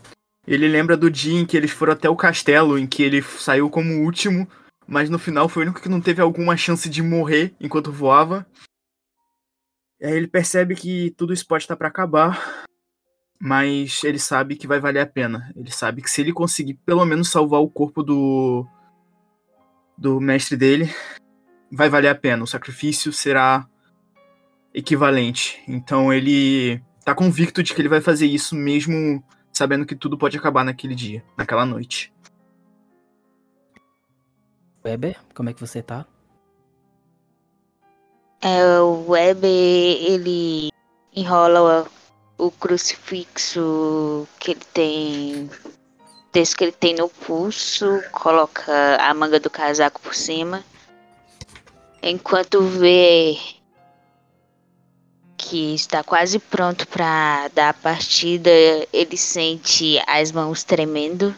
[0.47, 3.71] Ele lembra do dia em que eles foram até o castelo, em que ele saiu
[3.71, 4.47] como o último,
[4.87, 8.47] mas no final foi o único que não teve alguma chance de morrer enquanto voava.
[9.99, 12.67] E aí ele percebe que tudo isso pode estar para acabar,
[13.41, 15.51] mas ele sabe que vai valer a pena.
[15.57, 18.67] Ele sabe que se ele conseguir pelo menos salvar o corpo do
[19.97, 20.95] do mestre dele,
[21.73, 22.45] vai valer a pena.
[22.45, 23.67] O sacrifício será
[24.75, 25.63] equivalente.
[25.67, 30.37] Então ele tá convicto de que ele vai fazer isso mesmo sabendo que tudo pode
[30.37, 32.13] acabar naquele dia, naquela noite.
[34.85, 36.07] Weber, como é que você tá?
[38.41, 40.71] É, o Weber, ele
[41.15, 41.87] enrola
[42.39, 45.51] o, o crucifixo que ele tem.
[46.33, 50.65] Desse que ele tem no pulso, coloca a manga do casaco por cima.
[52.03, 53.37] Enquanto vê
[55.41, 58.51] que está quase pronto para dar a partida,
[58.93, 61.35] ele sente as mãos tremendo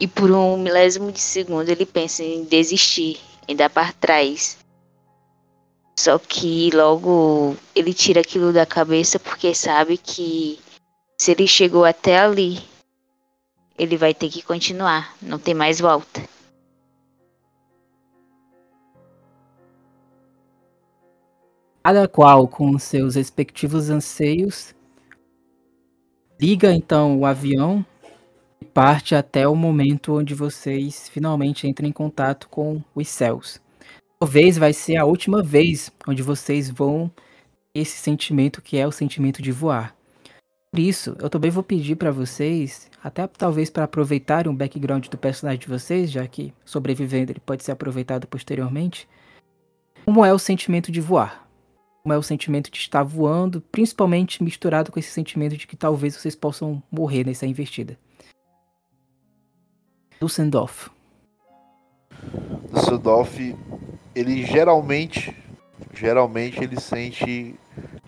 [0.00, 4.58] e por um milésimo de segundo ele pensa em desistir, em dar para trás.
[5.96, 10.58] Só que logo ele tira aquilo da cabeça porque sabe que
[11.16, 12.60] se ele chegou até ali,
[13.78, 16.20] ele vai ter que continuar, não tem mais volta.
[21.86, 24.74] Cada qual com seus respectivos anseios,
[26.40, 27.84] liga então o avião
[28.58, 33.60] e parte até o momento onde vocês finalmente entram em contato com os céus.
[34.18, 37.10] Talvez vai ser a última vez onde vocês vão
[37.74, 39.94] esse sentimento que é o sentimento de voar.
[40.70, 45.18] Por isso, eu também vou pedir para vocês, até talvez para aproveitarem o background do
[45.18, 49.06] personagem de vocês, já que sobrevivendo ele pode ser aproveitado posteriormente,
[50.06, 51.43] como é o sentimento de voar
[52.12, 56.34] é o sentimento de estar voando, principalmente misturado com esse sentimento de que talvez vocês
[56.34, 57.98] possam morrer nessa investida.
[60.20, 60.90] Dusseldorf.
[62.70, 63.56] Dusseldorf,
[64.14, 65.34] ele geralmente,
[65.94, 67.58] geralmente ele sente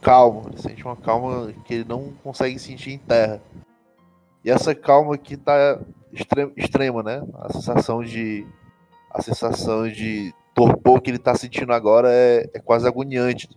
[0.03, 3.41] calma, ele sente uma calma que ele não consegue sentir em terra.
[4.45, 5.81] E essa calma aqui tá
[6.13, 7.23] extrema, extrema né?
[7.35, 8.47] A sensação de
[9.11, 13.49] a sensação de torpor que ele tá sentindo agora é, é quase agoniante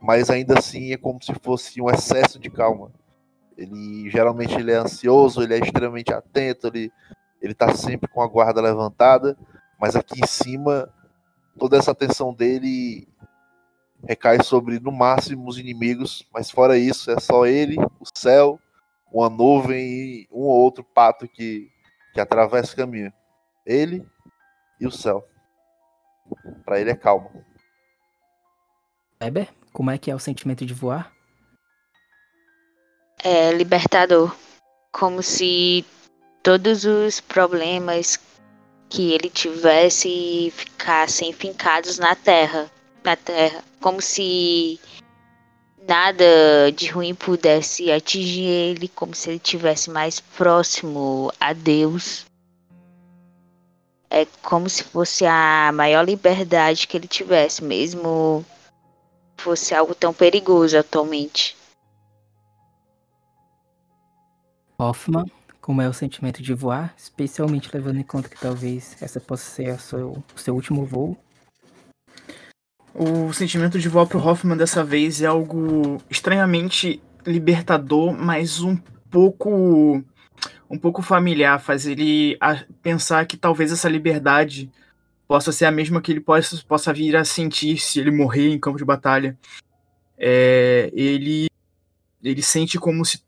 [0.00, 2.90] mas ainda assim é como se fosse um excesso de calma.
[3.56, 6.90] Ele geralmente ele é ansioso, ele é extremamente atento, ele
[7.40, 9.36] ele tá sempre com a guarda levantada,
[9.78, 10.92] mas aqui em cima
[11.58, 13.08] toda essa atenção dele
[14.06, 18.58] recai sobre no máximo os inimigos, mas fora isso é só ele, o céu,
[19.12, 21.70] uma nuvem e um ou outro pato que
[22.12, 23.12] que atravessa o caminho.
[23.64, 24.04] Ele
[24.80, 25.24] e o céu.
[26.64, 27.30] Para ele é calma.
[29.22, 29.59] Weber?
[29.72, 31.12] Como é que é o sentimento de voar?
[33.22, 34.34] É libertador.
[34.92, 35.84] Como se
[36.42, 38.18] todos os problemas
[38.88, 42.70] que ele tivesse ficassem fincados na terra.
[43.04, 44.78] na Terra, como se
[45.88, 52.26] nada de ruim pudesse atingir ele, como se ele tivesse mais próximo a Deus.
[54.10, 58.44] É como se fosse a maior liberdade que ele tivesse, mesmo
[59.40, 61.56] fosse algo tão perigoso atualmente.
[64.78, 65.26] Hoffman,
[65.60, 69.70] como é o sentimento de voar, especialmente levando em conta que talvez essa possa ser
[69.70, 71.16] a seu- o seu último voo.
[72.94, 78.76] O sentimento de voar pro Hoffman dessa vez é algo estranhamente libertador, mas um
[79.10, 80.02] pouco
[80.72, 84.70] um pouco familiar, faz ele a- pensar que talvez essa liberdade
[85.30, 88.58] possa ser a mesma que ele possa, possa vir a sentir se ele morrer em
[88.58, 89.38] campo de batalha.
[90.18, 91.46] É, ele
[92.20, 93.22] ele sente como se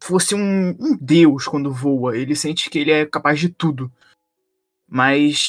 [0.00, 2.16] fosse um, um deus quando voa.
[2.16, 3.90] Ele sente que ele é capaz de tudo.
[4.88, 5.48] Mas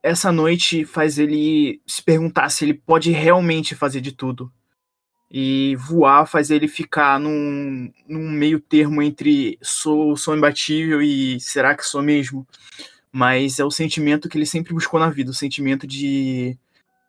[0.00, 4.48] essa noite faz ele se perguntar se ele pode realmente fazer de tudo.
[5.28, 11.76] E voar faz ele ficar num, num meio termo entre sou, sou imbatível e será
[11.76, 12.46] que sou mesmo?
[13.12, 16.58] Mas é o sentimento que ele sempre buscou na vida, o sentimento de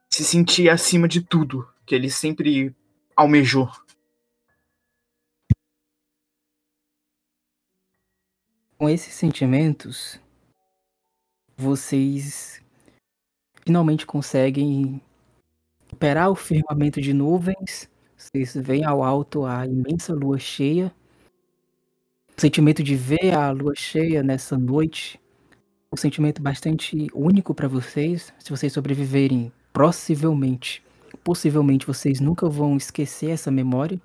[0.10, 2.76] se sentir acima de tudo, que ele sempre
[3.16, 3.72] almejou.
[8.78, 10.20] Com esses sentimentos,
[11.56, 12.62] vocês
[13.66, 15.02] finalmente conseguem
[15.92, 17.90] operar o firmamento de nuvens.
[18.18, 20.94] Vocês veem ao alto a imensa lua cheia.
[22.38, 25.20] O sentimento de ver a lua cheia nessa noite,
[25.94, 28.34] um sentimento bastante único para vocês.
[28.40, 30.84] Se vocês sobreviverem, possivelmente,
[31.24, 34.02] possivelmente vocês nunca vão esquecer essa memória.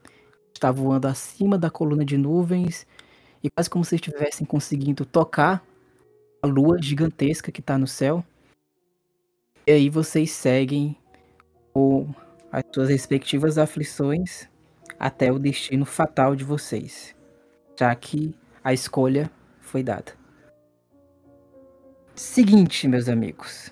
[0.52, 2.86] Está voando acima da coluna de nuvens
[3.42, 5.64] e quase como se estivessem conseguindo tocar
[6.42, 8.22] a lua gigantesca que está no céu.
[9.66, 10.94] E aí vocês seguem
[11.72, 12.12] com
[12.52, 14.46] as suas respectivas aflições
[14.98, 17.14] até o destino fatal de vocês,
[17.78, 20.17] já que a escolha foi dada.
[22.18, 23.70] Seguinte, meus amigos.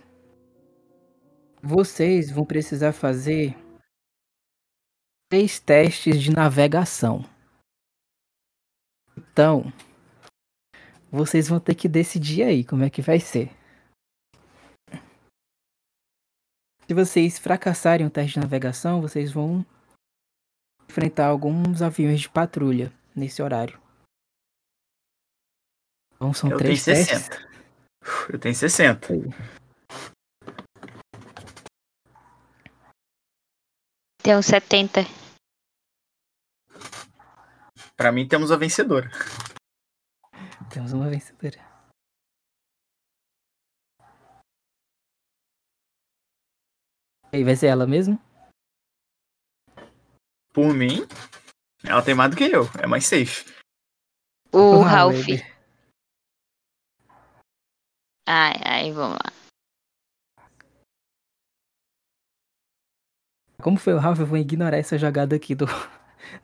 [1.60, 3.56] Vocês vão precisar fazer
[5.28, 7.28] três testes de navegação.
[9.18, 9.72] Então,
[11.10, 13.50] vocês vão ter que decidir aí como é que vai ser.
[16.86, 19.66] Se vocês fracassarem o teste de navegação, vocês vão
[20.88, 23.80] enfrentar alguns aviões de patrulha nesse horário.
[26.14, 27.24] Então são Eu três tenho testes.
[27.24, 27.55] 60.
[28.32, 29.08] Eu tenho 60.
[34.22, 35.00] Tem uns 70.
[37.96, 39.10] Pra mim temos a vencedora.
[40.72, 41.58] Temos uma vencedora.
[47.32, 48.20] E aí, vai ser ela mesmo?
[50.52, 51.06] Por mim,
[51.84, 52.64] ela tem mais do que eu.
[52.82, 53.44] É mais safe.
[54.52, 55.26] O Ralph.
[55.26, 55.55] baby.
[58.26, 59.32] Ai, ai, vamos lá.
[63.62, 65.64] Como foi o Ralph, eu vou ignorar essa jogada aqui do,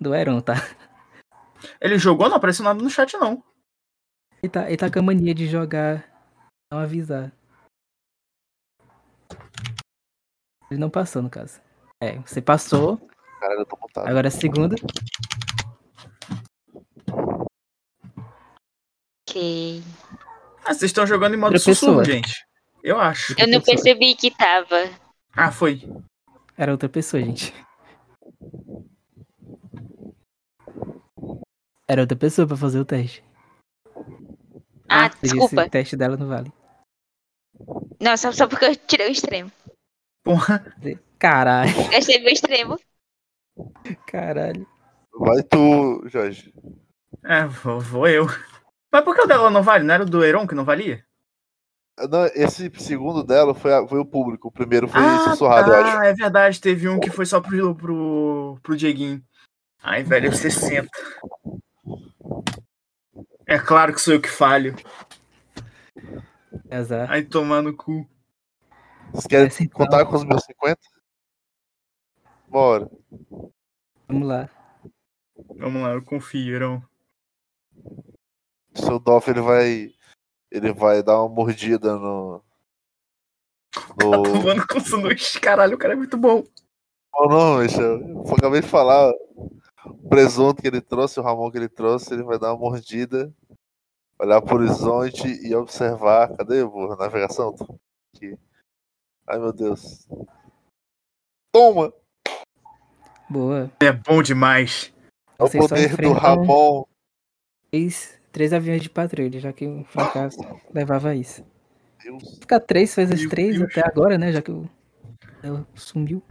[0.01, 0.55] do Heron, tá?
[1.81, 2.29] Ele jogou?
[2.29, 3.43] Não apareceu nada no chat, não.
[4.43, 6.09] Ele tá, ele tá com a mania de jogar,
[6.73, 7.33] não avisar.
[10.71, 11.61] Ele não passou, no caso.
[12.01, 12.99] É, você passou,
[13.39, 14.09] Caralho, eu tô montado.
[14.09, 14.75] agora a segunda.
[19.29, 19.83] Ok.
[20.65, 22.05] Ah, vocês estão jogando em modo Outra sussurro, pessoa.
[22.17, 22.47] gente.
[22.83, 23.35] Eu acho.
[23.39, 24.77] Eu não percebi que tava.
[25.33, 25.83] Ah, foi.
[26.57, 27.53] Era outra pessoa, gente.
[31.89, 33.23] Era outra pessoa pra fazer o teste.
[34.89, 35.65] Ah, Ah, desculpa.
[35.65, 36.53] O teste dela não vale.
[38.01, 39.51] Não, só, só porque eu tirei o extremo.
[40.25, 40.75] Porra.
[41.19, 42.79] Caralho, Gastei meu extremo.
[44.07, 44.67] caralho.
[45.19, 46.53] Vai tu, Jorge.
[47.25, 48.27] É, vou, vou eu.
[48.93, 49.85] Mas por que o dela não vale?
[49.85, 51.05] Não era o do Heron que não valia?
[52.11, 54.49] Não, esse segundo dela foi, a- foi o público.
[54.49, 55.97] O primeiro foi sussurrado, eu acho.
[55.99, 56.61] tá, é verdade.
[56.61, 59.23] Teve um que foi só pro, pro, pro Dieguinho.
[59.83, 60.89] Ai, velho, eu 60.
[63.47, 64.75] É claro que sou eu que falho.
[66.71, 67.11] Azar.
[67.11, 68.09] Ai, tomar no cu.
[69.11, 69.79] Vocês querem Essa então.
[69.79, 70.79] contar com os meus 50?
[72.49, 72.91] Bora.
[74.09, 74.49] Vamos lá.
[75.57, 76.83] Vamos lá, eu confio, Heron.
[78.75, 79.93] O seu Dolph ele vai.
[80.51, 82.43] Ele vai dar uma mordida no.
[83.99, 84.23] Tá No.
[84.23, 85.41] tomando com sanduíche.
[85.41, 86.45] Caralho, o cara é muito bom.
[87.15, 87.81] Oh, não, bicho.
[87.81, 89.13] Eu acabei de falar.
[89.85, 93.35] O presunto que ele trouxe, o Ramon que ele trouxe, ele vai dar uma mordida,
[94.19, 96.37] olhar pro horizonte e observar.
[96.37, 97.55] Cadê a navegação?
[98.15, 98.39] Aqui.
[99.27, 100.07] Ai meu Deus.
[101.53, 101.93] Toma!
[103.29, 103.71] Boa.
[103.81, 104.93] É bom demais.
[105.39, 106.85] É o poder do Ramon.
[107.71, 110.39] três, três aviões de patrulha, já que o fracasso
[110.73, 111.45] levava isso.
[112.03, 112.39] Deus.
[112.41, 113.71] Fica três vezes três Deus.
[113.71, 114.33] até agora, né?
[114.33, 114.69] Já que o
[115.43, 116.23] ela sumiu.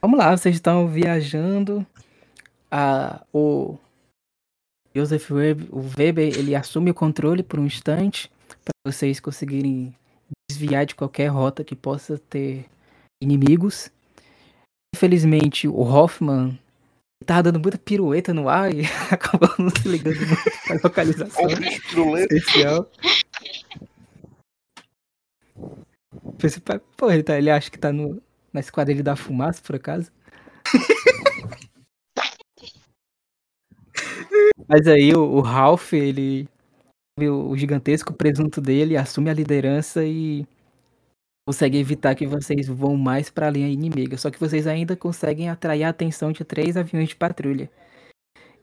[0.00, 1.86] Vamos lá, vocês estão viajando.
[2.70, 3.78] A, o
[4.94, 8.30] Joseph Weber, o Weber, ele assume o controle por um instante
[8.64, 9.94] para vocês conseguirem
[10.50, 12.66] desviar de qualquer rota que possa ter
[13.22, 13.90] inimigos.
[14.94, 16.58] Infelizmente, o Hoffman
[17.24, 21.48] tava dando muita pirueta no ar e acabou não se ligando muito pra localização
[22.18, 22.90] especial.
[26.38, 29.76] Pensei, pá, Pô, ele, tá, ele acha que tá no, na esquadrilha da fumaça, por
[29.76, 30.12] acaso?
[34.68, 36.48] Mas aí o, o Ralph, ele
[37.18, 40.46] o gigantesco presunto dele, assume a liderança e
[41.46, 44.18] consegue evitar que vocês vão mais pra linha inimiga.
[44.18, 47.70] Só que vocês ainda conseguem atrair a atenção de três aviões de patrulha.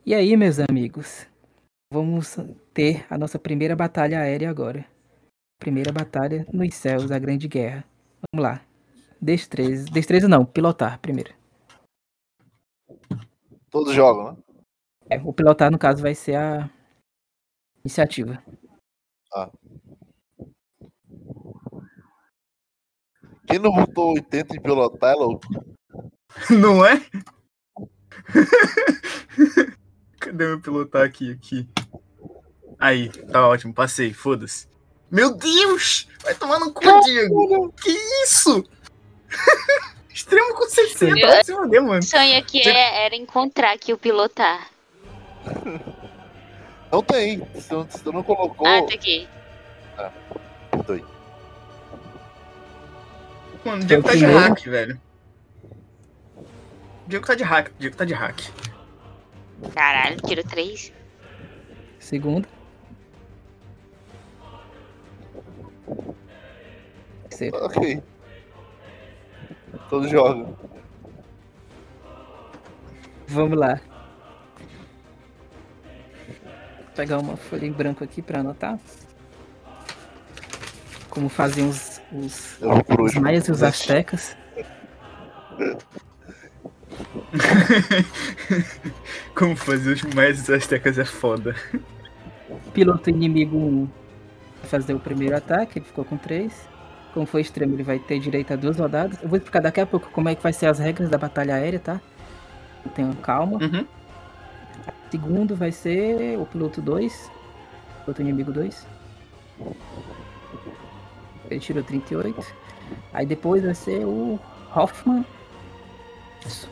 [0.04, 1.26] E aí, meus amigos,
[1.90, 2.36] vamos
[2.74, 4.84] ter a nossa primeira batalha aérea agora.
[5.58, 7.84] Primeira batalha nos céus da Grande Guerra.
[8.30, 8.60] Vamos lá.
[9.20, 9.86] Destreza.
[9.86, 11.32] Destreza não, pilotar primeiro.
[13.70, 14.38] Todos jogam, né?
[15.08, 16.70] É, o pilotar, no caso, vai ser a
[17.82, 18.42] iniciativa.
[23.46, 25.46] Quem não botou 80 em pilotar é louco.
[26.50, 27.00] Não é?
[30.18, 31.32] Cadê meu pilotar aqui?
[31.32, 31.68] Aqui.
[32.78, 34.66] Aí, tá ótimo, passei, foda-se.
[35.10, 36.08] Meu Deus!
[36.22, 37.72] Vai tomar no cu, Diego!
[37.72, 37.90] Que
[38.24, 38.64] isso?
[40.12, 41.98] Extremo com 60, Eu- vai se fuder, mano.
[41.98, 44.70] O sonho aqui é- era encontrar aqui o pilotar.
[46.90, 47.42] Não tem.
[47.54, 48.66] Se tu não colocou.
[48.66, 49.28] Ah, tá aqui.
[50.72, 51.04] botou aí.
[53.64, 55.00] Mano, o Diego tá de hack, velho.
[56.36, 58.40] O Diego tá de hack, o Diego tá de hack.
[59.74, 60.92] Caralho, tiro 3.
[61.98, 62.48] Segunda.
[67.28, 67.64] Terceira.
[67.64, 68.02] Ok.
[69.88, 70.56] Todos jogam.
[73.26, 73.80] Vamos lá.
[76.78, 78.78] Vou pegar uma folha em branco aqui pra anotar.
[81.10, 84.36] Como faziam os, os, por os maias e os astecas.
[89.34, 91.54] Como fazer os mais astecas é foda.
[92.72, 93.88] Piloto inimigo 1
[94.60, 96.52] vai fazer o primeiro ataque, ele ficou com 3.
[97.12, 99.22] Como foi extremo, ele vai ter direito a duas rodadas.
[99.22, 101.54] Eu vou explicar daqui a pouco como é que vai ser as regras da batalha
[101.54, 102.00] aérea, tá?
[102.94, 103.58] Tenham calma.
[103.62, 103.86] Uhum.
[105.10, 107.30] Segundo vai ser o piloto 2.
[108.04, 108.86] Piloto inimigo 2.
[111.50, 112.54] Ele tirou 38.
[113.12, 114.38] Aí depois vai ser o
[114.74, 115.24] Hoffman.
[116.44, 116.70] Isso.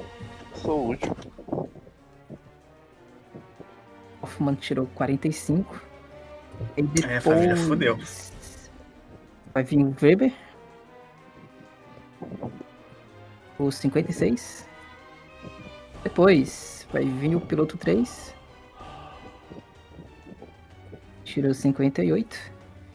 [0.56, 1.16] Sou o último.
[4.22, 5.82] Hoffman tirou 45.
[6.76, 7.98] E depois É, família, fudeu.
[9.54, 10.32] vai vir o Weber.
[13.58, 14.68] O 56.
[16.02, 18.34] Depois vai vir o piloto 3.
[21.24, 22.51] Tirou 58.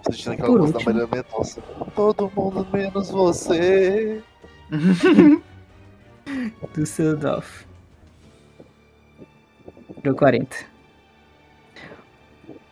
[0.08, 0.80] Tô aquela Por da.
[0.86, 1.62] Maria Mendonça.
[1.96, 4.24] Todo mundo menos você.
[6.74, 7.66] Düsseldorf.
[10.02, 10.56] Tirou 40.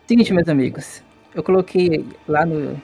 [0.08, 1.04] Seguinte, meus amigos.
[1.34, 2.80] Eu coloquei lá no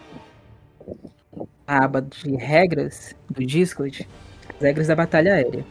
[1.71, 4.05] na aba de regras do Discord
[4.55, 5.65] as regras da batalha aérea.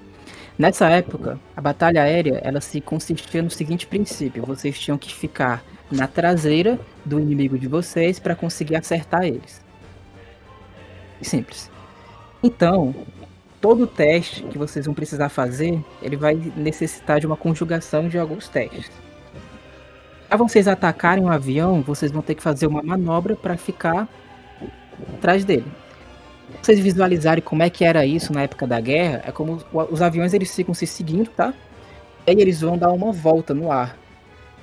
[0.59, 5.63] Nessa época, a batalha aérea ela se consistia no seguinte princípio: vocês tinham que ficar
[5.91, 9.61] na traseira do inimigo de vocês para conseguir acertar eles.
[11.21, 11.71] Simples.
[12.43, 12.95] Então,
[13.61, 18.49] todo teste que vocês vão precisar fazer, ele vai necessitar de uma conjugação de alguns
[18.49, 18.91] testes.
[20.29, 24.09] Para vocês atacarem um avião, vocês vão ter que fazer uma manobra para ficar
[25.15, 25.67] atrás dele.
[26.63, 30.33] Vocês visualizarem como é que era isso na época da guerra, é como os aviões
[30.33, 31.53] eles ficam se seguindo, tá?
[32.27, 33.97] E aí eles vão dar uma volta no ar.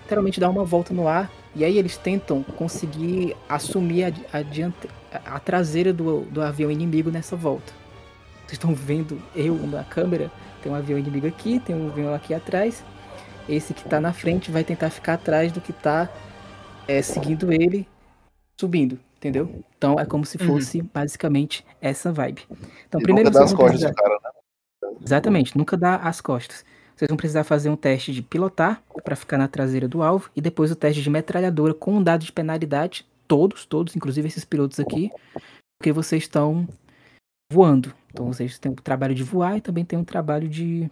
[0.07, 4.87] Literalmente dar uma volta no ar e aí eles tentam conseguir assumir a, a, diante-
[5.25, 7.73] a- traseira do, do avião inimigo nessa volta.
[8.45, 10.31] Vocês estão vendo eu na câmera,
[10.63, 12.85] tem um avião inimigo aqui, tem um avião aqui atrás.
[13.49, 16.07] Esse que tá na frente vai tentar ficar atrás do que tá
[16.87, 17.85] é, seguindo ele,
[18.55, 19.61] subindo, entendeu?
[19.77, 20.47] Então é como se Uhum.
[20.47, 22.43] fosse basicamente essa vibe.
[22.87, 24.89] Então e primeiro nunca dá as costas cara, né?
[25.05, 26.63] Exatamente, nunca dá as costas.
[26.97, 30.41] Vocês vão precisar fazer um teste de pilotar para ficar na traseira do alvo e
[30.41, 34.79] depois o teste de metralhadora com um dado de penalidade, todos, todos, inclusive esses pilotos
[34.79, 35.11] aqui,
[35.77, 36.67] porque vocês estão
[37.53, 37.93] voando.
[38.11, 40.89] Então vocês têm o trabalho de voar e também tem o trabalho de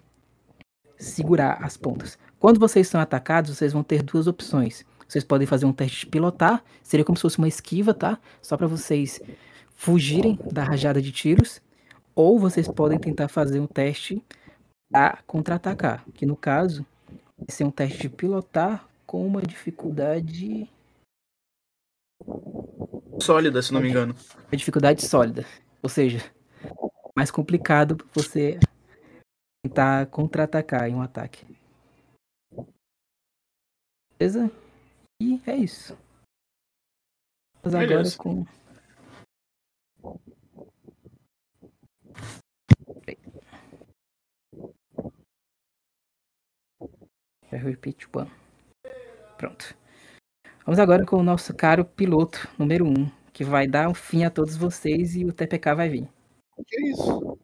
[0.96, 2.20] segurar as pontas.
[2.40, 4.86] Quando vocês são atacados, vocês vão ter duas opções.
[5.08, 8.20] Vocês podem fazer um teste de pilotar, seria como se fosse uma esquiva, tá?
[8.44, 9.20] Só para vocês
[9.74, 11.60] fugirem da rajada de tiros,
[12.14, 14.24] ou vocês podem tentar fazer um teste
[14.92, 16.86] para contra-atacar, que no caso
[17.38, 20.70] vai ser um teste de pilotar com uma dificuldade,
[23.22, 24.16] Sólida, se não me engano.
[24.48, 25.46] uma dificuldade sólida,
[25.82, 26.20] ou seja,
[27.16, 28.60] mais complicado você
[29.64, 31.46] tentar contra-atacar em um ataque.
[34.18, 34.52] Beleza?
[35.22, 35.98] E é isso.
[37.64, 38.46] Vamos agora com
[47.56, 48.32] para Repeat One.
[49.38, 49.76] Pronto.
[50.66, 54.24] Vamos agora com o nosso caro piloto número 1, um, que vai dar um fim
[54.24, 56.10] a todos vocês e o TPK vai vir.
[56.58, 57.40] O que é isso?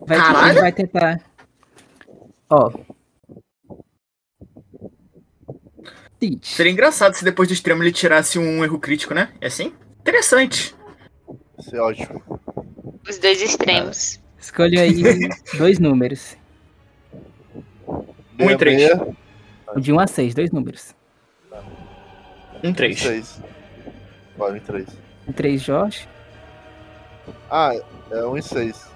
[0.00, 0.60] Vai, Caralho?
[0.60, 1.20] vai tentar.
[2.48, 2.72] Ó.
[6.18, 6.54] Teach.
[6.54, 9.32] Seria engraçado se depois do extremo ele tirasse um erro crítico, né?
[9.40, 9.74] É assim?
[10.00, 10.74] Interessante.
[11.58, 12.22] Isso é ótimo.
[13.08, 14.20] Os dois extremos.
[14.38, 15.02] Escolha aí
[15.56, 16.36] dois números.
[18.38, 19.19] 1 um e 3
[19.78, 20.94] de 1 a 6, dois números.
[22.62, 22.98] Um 3.
[22.98, 23.40] Seis.
[24.36, 24.88] Vai, um e três.
[25.26, 26.08] O 3, Jorge.
[27.50, 27.72] Ah,
[28.10, 28.90] é um e seis.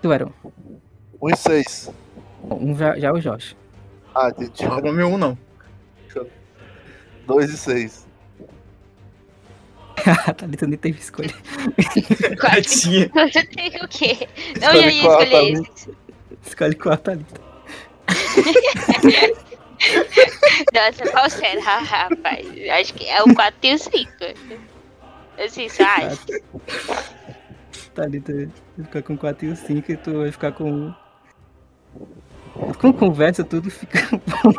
[0.00, 0.32] Tu era um.
[1.20, 1.90] Um e seis.
[2.44, 3.56] Um já, já é o Jorge.
[4.14, 4.62] Ah, entendi.
[4.62, 5.36] Não roubou meu um, não.
[7.26, 8.06] Dois e seis.
[10.28, 11.34] A Thalita nem teve escolha.
[12.40, 13.02] Quase.
[13.04, 14.28] Eu tenho o quê?
[14.60, 15.96] Não, eu ia escolher esse.
[16.46, 17.40] Escolhe qual a Thalita.
[20.72, 22.46] Nossa, qual será, rapaz?
[22.80, 24.10] Acho que é o 4 e o 5.
[25.38, 26.26] Assim, só acho.
[27.94, 28.50] Thalita vai
[28.84, 30.94] ficar com 4 e o 5 e tu vai ficar com 1.
[32.78, 34.52] Com conversa tudo fica bom.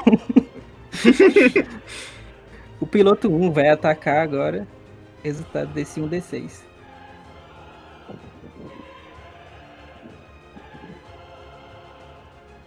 [2.80, 4.68] o piloto 1 vai atacar agora.
[5.24, 6.68] Resultado desse 1d6.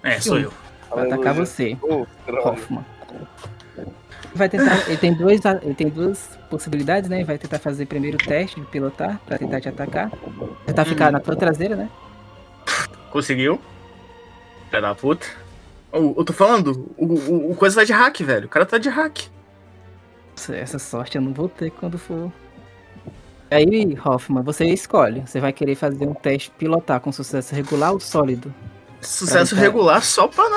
[0.03, 0.53] É, sou eu.
[0.91, 2.07] Vai atacar você, Oh.
[2.49, 2.85] Hoffman.
[4.35, 4.87] Vai tentar.
[4.89, 7.25] Ele tem, dois, ele tem duas possibilidades, né?
[7.25, 10.11] Vai tentar fazer primeiro o teste de pilotar pra tentar te atacar.
[10.67, 11.91] Tentar ficar na tua traseira, né?
[13.11, 13.61] Conseguiu.
[14.69, 15.27] Filha da puta.
[15.93, 18.47] Eu, eu tô falando, o, o, o coisa tá de hack, velho.
[18.47, 19.23] O cara tá de hack.
[20.53, 22.33] Essa- sorte eu não vou ter quando for.
[23.51, 25.23] Aí, Hoffman, você escolhe.
[25.27, 28.55] Você vai querer fazer um teste pilotar com sucesso regular ou sólido?
[29.01, 30.49] Sucesso tentar- regular só pra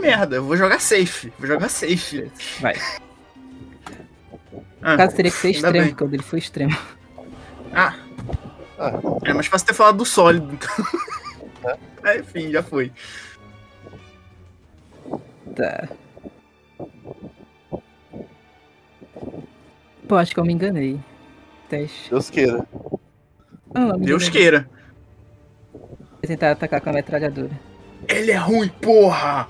[0.00, 0.36] merda.
[0.36, 1.32] Eu vou jogar safe.
[1.38, 2.30] Vou jogar safe.
[2.60, 2.74] Vai.
[4.82, 5.94] Ah, caso, teria que ser extremo, bem.
[5.94, 6.76] quando ele for extremo.
[7.72, 7.94] ah,
[8.78, 8.92] Ah,
[9.24, 10.52] é mais fácil ter falado do sólido.
[10.52, 10.70] Então.
[12.06, 12.92] É, enfim, já foi.
[15.56, 15.88] Tá.
[20.06, 21.00] Pô, acho que eu me enganei.
[21.68, 22.10] Teste.
[22.10, 22.66] Deus queira.
[23.72, 24.30] Não, me Deus enganei.
[24.42, 24.70] queira.
[25.72, 27.58] Vou tentar atacar com a metralhadora.
[28.06, 29.48] Ele é ruim, porra!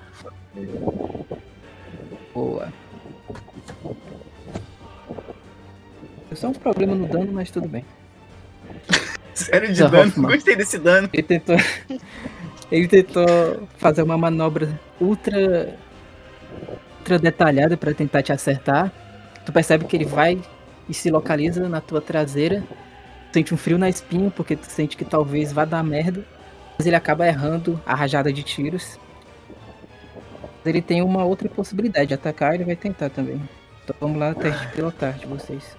[2.32, 2.72] Boa.
[6.30, 7.84] Eu só um problema no dano, mas tudo bem.
[9.34, 10.08] Sério de dano.
[10.08, 10.30] Hoffman.
[10.32, 11.08] Gostei desse dano.
[11.12, 11.56] Ele tentou.
[12.70, 15.76] Ele tentou fazer uma manobra ultra.
[16.98, 18.92] ultra detalhada pra tentar te acertar.
[19.44, 20.40] Tu percebe que ele vai
[20.88, 22.64] e se localiza na tua traseira.
[23.32, 26.24] Sente um frio na espinha, porque tu sente que talvez vá dar merda.
[26.78, 28.98] Mas ele acaba errando a rajada de tiros.
[30.64, 33.40] Mas ele tem uma outra possibilidade de atacar, ele vai tentar também.
[33.82, 35.76] Então vamos lá, teste de pilotar de vocês.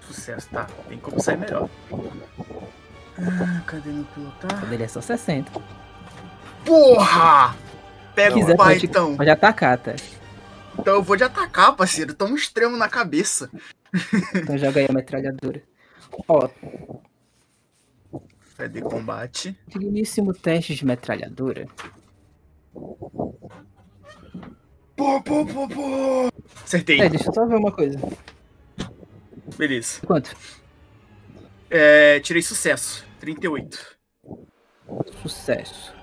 [0.00, 0.66] Sucesso, tá.
[0.88, 1.68] Tem como sair melhor.
[3.18, 4.58] Ah, cadê meu pilotar?
[4.58, 5.52] Quando ele é só 60.
[6.64, 7.54] Porra!
[8.14, 9.16] Pega o pai, pode, então.
[9.16, 9.94] pode atacar, tá?
[10.78, 12.14] Então eu vou de atacar, parceiro.
[12.14, 13.50] Toma um extremo na cabeça.
[14.34, 15.62] Então joga aí a metralhadora.
[16.26, 16.48] Ó,
[18.60, 19.58] Vai de combate.
[19.68, 21.66] digníssimo teste de metralhadora.
[24.94, 26.28] Pô, pô, pô, pô.
[26.62, 27.00] Acertei.
[27.00, 27.98] É, deixa eu só ver uma coisa.
[29.56, 30.02] Beleza.
[30.06, 30.36] Quanto?
[31.70, 33.02] É, tirei sucesso.
[33.18, 33.98] 38.
[35.22, 35.94] Sucesso.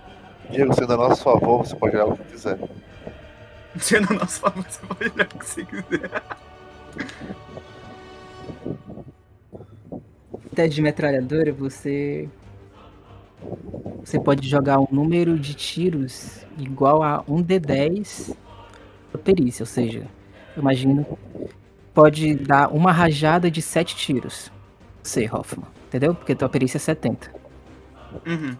[0.49, 2.57] Diego, sendo a nosso favor, você pode jogar o que quiser.
[3.77, 6.23] Sendo nosso favor, você pode olhar o que você quiser.
[10.55, 12.27] Teste de metralhadora, você.
[14.03, 18.35] Você pode jogar um número de tiros igual a 1d10
[19.11, 20.07] da perícia, ou seja,
[20.55, 21.05] eu imagino.
[21.93, 24.51] Pode dar uma rajada de 7 tiros.
[25.01, 25.65] você, Hoffman.
[25.87, 26.13] Entendeu?
[26.13, 27.31] Porque tua perícia é 70.
[28.25, 28.55] Uhum.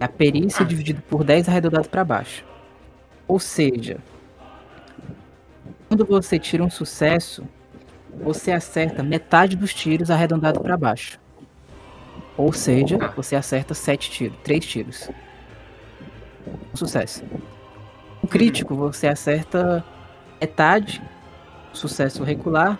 [0.00, 2.44] A perícia é dividida por 10 arredondado para baixo.
[3.28, 3.98] Ou seja,
[5.88, 7.46] quando você tira um sucesso,
[8.20, 11.18] você acerta metade dos tiros arredondado para baixo.
[12.36, 15.10] Ou seja, você acerta 7 tiros, 3 tiros.
[16.72, 17.24] Um sucesso.
[18.22, 19.84] O crítico, você acerta
[20.40, 21.02] metade,
[21.72, 22.78] sucesso regular,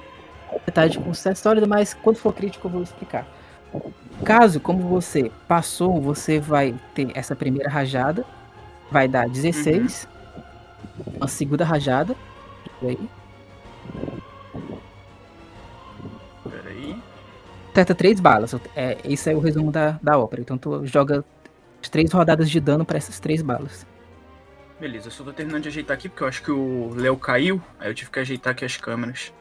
[0.66, 3.26] metade com sucesso sólido, mas quando for crítico eu vou explicar.
[4.24, 8.24] Caso, como você passou, você vai ter essa primeira rajada,
[8.90, 10.08] vai dar 16,
[11.16, 12.14] uma segunda rajada,
[12.82, 12.98] aí,
[17.76, 18.54] acerta três balas.
[18.74, 20.40] É, esse é o resumo da, da ópera.
[20.40, 21.22] Então tu joga
[21.90, 23.86] três rodadas de dano para essas três balas.
[24.80, 27.62] Beleza, eu só tô terminando de ajeitar aqui porque eu acho que o Léo caiu.
[27.78, 29.32] Aí eu tive que ajeitar aqui as câmeras.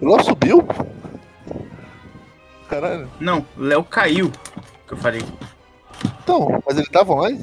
[0.00, 0.66] O Léo subiu?
[2.68, 3.10] Caralho.
[3.18, 4.30] Não, o Léo caiu.
[4.86, 5.22] Que eu falei.
[6.22, 7.42] Então, mas ele tava online?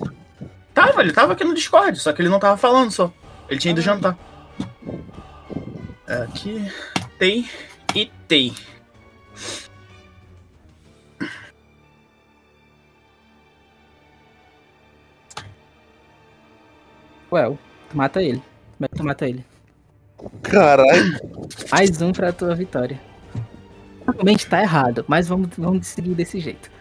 [0.74, 3.12] Tava, ele tava aqui no Discord, só que ele não tava falando só.
[3.50, 4.18] Ele tinha ido jantar.
[6.08, 6.72] Aqui.
[7.20, 7.50] Tem
[8.28, 8.54] tem.
[17.32, 17.58] Well,
[17.90, 18.42] tu mata ele.
[18.78, 19.46] Como é que tu mata ele?
[20.44, 21.20] Caralho.
[21.72, 23.00] Mais um pra tua vitória.
[24.06, 26.72] Realmente tá errado, mas vamos, vamos seguir desse jeito.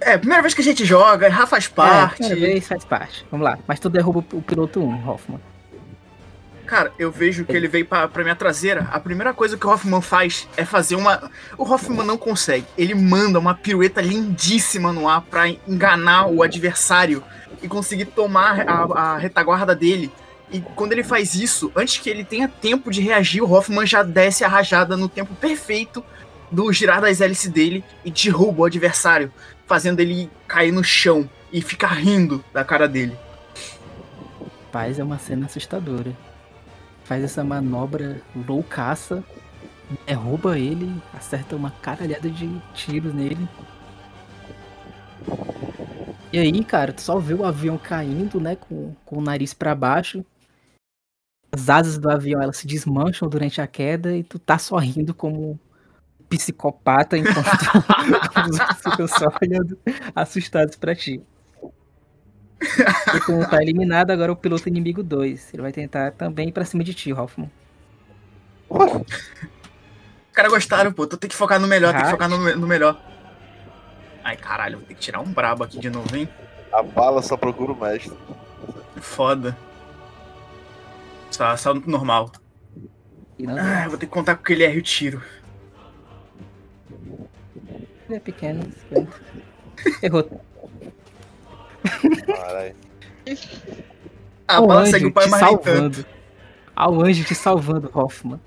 [0.00, 2.22] É, primeira vez que a gente joga, errar faz parte.
[2.22, 3.26] É, primeira vez faz parte.
[3.30, 3.58] Vamos lá.
[3.66, 5.40] Mas tu derruba o piloto 1, Hoffman.
[6.66, 8.88] Cara, eu vejo que ele veio pra, pra minha traseira.
[8.90, 11.30] A primeira coisa que o Hoffman faz é fazer uma.
[11.56, 12.66] O Hoffman não consegue.
[12.76, 17.22] Ele manda uma pirueta lindíssima no ar pra enganar o adversário
[17.62, 20.10] e conseguir tomar a, a retaguarda dele.
[20.50, 24.02] E quando ele faz isso, antes que ele tenha tempo de reagir, o Hoffman já
[24.02, 26.04] desce a rajada no tempo perfeito
[26.50, 29.32] do girar das hélices dele e derruba o adversário,
[29.66, 33.16] fazendo ele cair no chão e ficar rindo da cara dele.
[34.70, 36.12] Paz é uma cena assustadora.
[37.06, 39.22] Faz essa manobra loucaça,
[40.04, 43.48] derruba ele, acerta uma caralhada de tiros nele.
[46.32, 49.74] E aí, cara, tu só vê o avião caindo, né, com, com o nariz pra
[49.74, 50.24] baixo.
[51.52, 55.58] As asas do avião, elas se desmancham durante a queda e tu tá sorrindo como
[56.28, 57.38] psicopata enquanto
[58.50, 59.78] os outros ficam só olhando
[60.14, 61.22] assustados pra ti.
[62.60, 65.52] E como tá eliminado, agora o piloto inimigo 2.
[65.52, 67.50] Ele vai tentar também ir pra cima de ti, Hoffman.
[68.70, 69.02] Os
[70.32, 71.06] caras gostaram, pô.
[71.06, 73.00] Tu tem que focar no melhor, tem que focar no, no melhor.
[74.24, 76.28] Ai, caralho, vou ter que tirar um brabo aqui de novo, hein?
[76.72, 78.12] A bala só procura o mestre.
[78.96, 79.56] Foda.
[81.30, 82.32] Só, só no normal.
[83.38, 85.22] E não, Ah, vou ter que contar com que ele erre o tiro.
[88.08, 88.68] ele é pequeno.
[90.02, 90.40] Errou.
[92.26, 92.74] Caralho.
[94.48, 96.06] A Ao bala anjo segue o pai, te salvando.
[96.74, 98.40] Ao anjo te salvando, Hoffman.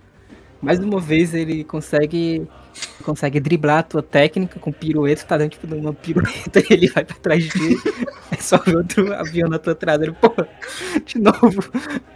[0.62, 2.48] Mais uma vez ele consegue
[3.04, 7.04] consegue driblar a tua técnica com pirueta, tá dando tipo uma pirueta e ele vai
[7.04, 7.78] pra trás de ti.
[8.32, 10.14] É só ver outro avião na tua traseira.
[10.14, 10.32] Pô,
[11.04, 11.64] de novo.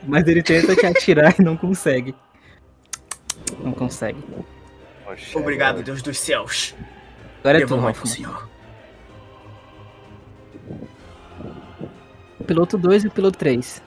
[0.07, 2.13] Mas ele tenta te atirar e não consegue.
[3.59, 4.19] Não consegue.
[5.07, 6.75] Oxe, Obrigado, agora- Deus dos céus.
[7.39, 8.05] Agora é tu, Hoffman.
[8.05, 8.47] senhor.
[12.43, 13.81] O piloto 2 e o piloto 3.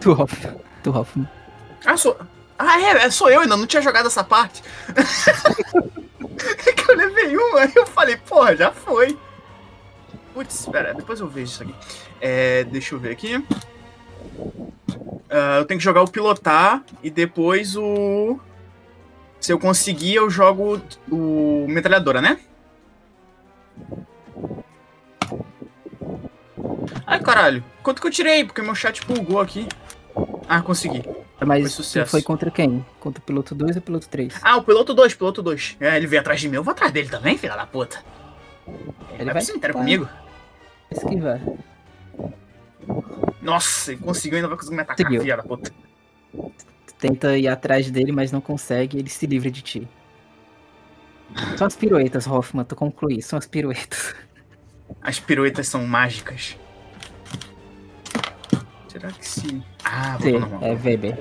[0.00, 0.60] Tu, Hoffman.
[0.82, 1.28] Tu.
[1.86, 2.18] Ah, sou.
[2.58, 4.64] Ah, é, é, sou eu ainda, não tinha jogado essa parte.
[6.66, 9.16] é que eu levei um, aí eu falei, porra, já foi.
[10.34, 11.74] Putz, espera, depois eu vejo isso aqui.
[12.20, 13.46] É, deixa eu ver aqui.
[15.30, 18.40] Ah, eu tenho que jogar o pilotar e depois o.
[19.40, 22.40] Se eu conseguir, eu jogo o metralhadora, né?
[27.06, 27.64] Ai, caralho.
[27.82, 28.44] Quanto que eu tirei?
[28.44, 29.66] Porque meu chat bugou aqui.
[30.48, 31.02] Ah, consegui.
[31.02, 32.10] Foi Mas sucesso.
[32.10, 32.84] foi contra quem?
[33.00, 34.34] Contra o piloto 2 ou o piloto 3?
[34.42, 35.76] Ah, o piloto 2, piloto 2.
[35.80, 38.02] É, ele veio atrás de mim, eu vou atrás dele também, filha da puta.
[38.66, 38.76] Ele,
[39.14, 39.80] Ele vai vai pro cemitério tá.
[39.80, 40.08] comigo?
[40.90, 41.40] Esquivar.
[43.40, 45.72] Nossa, ele conseguiu, ainda vai conseguir me atacar, filha da puta.
[46.32, 49.88] Tu tenta ir atrás dele, mas não consegue, ele se livra de ti.
[51.56, 53.22] São as piruetas, Hoffman, tu conclui.
[53.22, 54.14] São as piruetas.
[55.00, 56.56] As piruetas são mágicas.
[58.88, 59.62] Será que sim?
[59.84, 60.60] Ah, vou normal.
[60.62, 61.18] é Weber.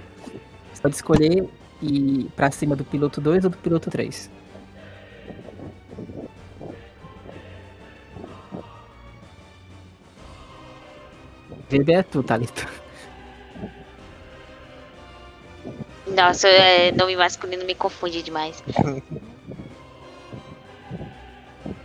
[0.73, 1.49] Você pode escolher
[1.81, 4.29] ir pra cima do piloto 2 ou do piloto 3.
[11.71, 12.67] Weber é tu, Thalita.
[16.07, 18.61] Nossa, é, nome masculino me confunde demais.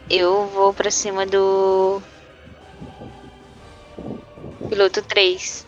[0.09, 2.01] Eu vou pra cima do.
[4.69, 5.67] Piloto 3.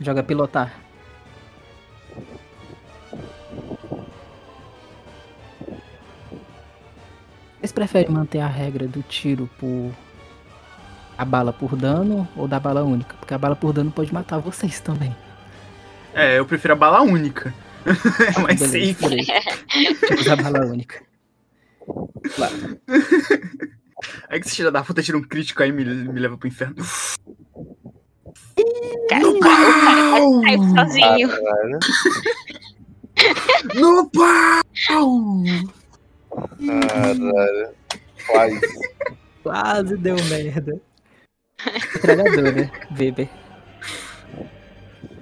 [0.00, 0.72] Joga pilotar.
[7.58, 9.92] Vocês preferem manter a regra do tiro por.
[11.16, 13.14] A bala por dano ou da bala única?
[13.16, 15.16] Porque a bala por dano pode matar vocês também.
[16.12, 17.54] É, eu prefiro a bala única.
[18.36, 19.08] é mais Beleza, safe.
[19.08, 19.32] beleza.
[20.06, 21.02] Tipo, usar a bala única.
[22.34, 22.80] Claro.
[24.28, 26.48] Aí que esse filho da puta tira um crítico aí e me, me leva pro
[26.48, 26.76] inferno.
[29.08, 31.28] Cara, o cara quase saiu sozinho.
[31.28, 31.78] Caralho.
[33.74, 34.62] No pau!
[36.88, 37.74] Caralho.
[38.26, 38.60] Faz.
[39.42, 40.80] Quase deu merda.
[41.94, 43.28] Metralhadora, Weber.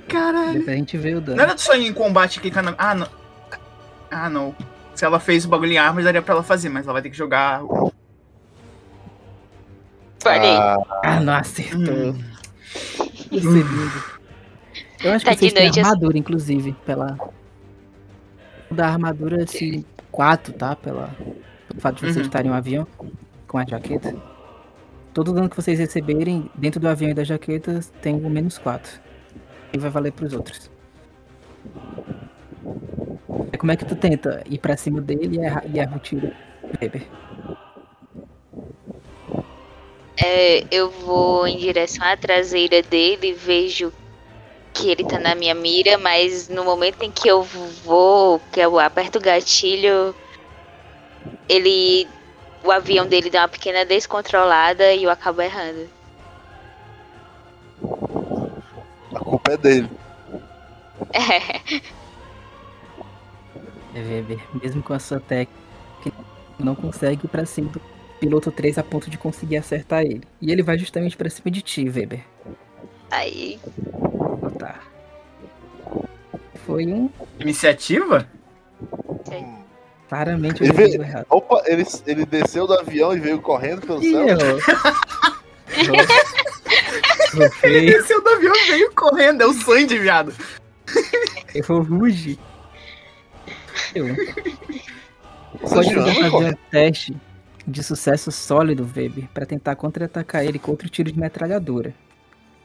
[0.09, 0.53] Caralho.
[0.53, 1.36] Depois a gente vê o dano.
[1.36, 2.74] Não era só em combate clicar na.
[2.78, 3.09] Ah, não.
[4.11, 4.55] Ah, não.
[5.03, 7.11] Se ela fez o bagulho em armas, daria pra ela fazer, mas ela vai ter
[7.11, 7.61] que jogar.
[10.20, 10.57] Falei.
[10.57, 12.12] Ah, Ah, não acertou.
[12.12, 12.22] Hum.
[15.03, 15.80] Eu acho Tá que vocês de têm assim.
[15.80, 17.18] armadura, inclusive, pela.
[18.70, 20.76] Da armadura, assim, 4, tá?
[20.76, 21.09] Pela...
[21.66, 22.22] Pelo fato de vocês Uhum.
[22.22, 22.86] estarem em um avião
[23.48, 24.14] com a jaqueta.
[25.12, 29.00] Todo dano que vocês receberem dentro do avião e da jaqueta tem um menos 4.
[29.72, 30.70] E vai valer pros outros.
[33.63, 36.33] Como é que tu tenta ir pra cima dele e erra, e erra o tiro,
[36.83, 37.07] Weber?
[40.21, 43.93] É, eu vou em direção à traseira dele e vejo
[44.75, 47.45] que ele tá na minha mira, mas no momento em que eu
[47.85, 50.13] vou, que eu aperto o gatilho,
[51.49, 52.09] ele.
[52.65, 55.89] O avião dele dá uma pequena descontrolada e eu acabo errando.
[59.15, 59.89] a culpa é dele.
[61.13, 61.93] É,
[63.95, 65.61] É, Weber, mesmo com a sua técnica,
[66.59, 67.80] não consegue ir pra cima do
[68.20, 70.22] piloto 3 a ponto de conseguir acertar ele.
[70.40, 72.20] E ele vai justamente pra cima de ti, Weber.
[73.11, 73.59] aí.
[74.59, 74.80] Tá.
[76.66, 77.11] Foi um.
[77.40, 78.26] Iniciativa?
[80.09, 81.26] Claramente Ele eu veio- errado.
[81.30, 84.26] Opa, ele, ele desceu do avião e veio correndo pelo Ih, céu.
[87.64, 90.32] Esse é o do avião veio correndo, é o Sandy, viado.
[91.55, 92.38] errou ruge.
[93.95, 94.07] Eu.
[95.68, 97.16] Pode fazer um teste
[97.66, 101.95] de sucesso sólido, Weber, pra tentar contra-atacar ele com outro tiro de metralhadora.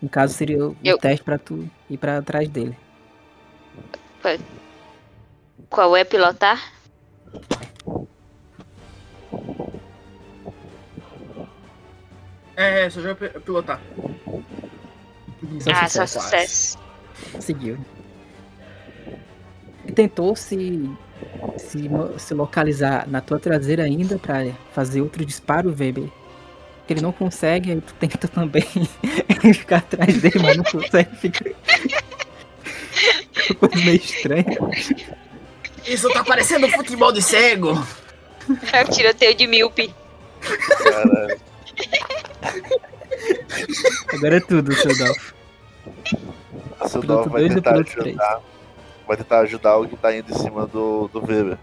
[0.01, 2.75] No caso, seria o Eu- teste pra tu ir pra trás dele.
[5.69, 6.59] Qual é pilotar?
[12.55, 13.80] É, só joga pi- pilotar.
[15.59, 16.19] Só ah, só sucesso.
[16.21, 16.80] sucesso.
[17.32, 17.78] Conseguiu.
[19.93, 20.89] Tentou se,
[21.57, 26.09] se, se localizar na tua traseira ainda para fazer outro disparo, Weber.
[26.86, 28.63] Que ele não consegue, aí tu tenta também
[29.53, 31.15] ficar atrás dele, mas não consegue.
[31.18, 31.51] ficar
[33.59, 34.57] Coisa meio estranha.
[35.86, 37.72] Isso tá parecendo futebol de cego.
[38.72, 39.93] É o tiroteio de míope.
[40.84, 41.39] Caralho.
[44.13, 45.34] Agora é tudo, seu Dolph.
[46.88, 48.03] Seu Dolph vai tentar ajudar.
[48.03, 48.18] 3.
[49.08, 51.58] Vai tentar ajudar o que tá indo em cima do, do Weber.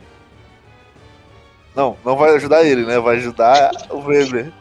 [1.77, 2.99] Não, não vai ajudar ele, né?
[2.99, 4.53] Vai ajudar o Weber.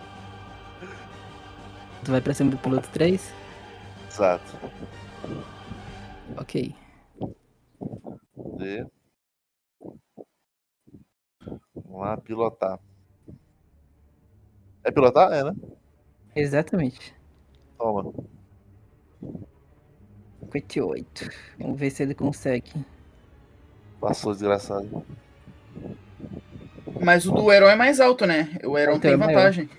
[2.04, 3.34] Tu vai pra cima do piloto 3?
[4.10, 4.44] Exato.
[6.36, 6.76] Ok.
[8.58, 8.86] D.
[11.74, 12.80] Vamos lá, pilotar.
[14.84, 15.32] É pilotar?
[15.32, 15.56] É, né?
[16.36, 17.16] Exatamente.
[17.78, 18.12] Toma.
[20.54, 21.30] 58.
[21.60, 22.72] Vamos ver se ele consegue.
[24.00, 25.04] Passou, desgraçado.
[27.02, 28.50] Mas o do herói é mais alto, né?
[28.64, 29.70] O herói O teu tem é vantagem.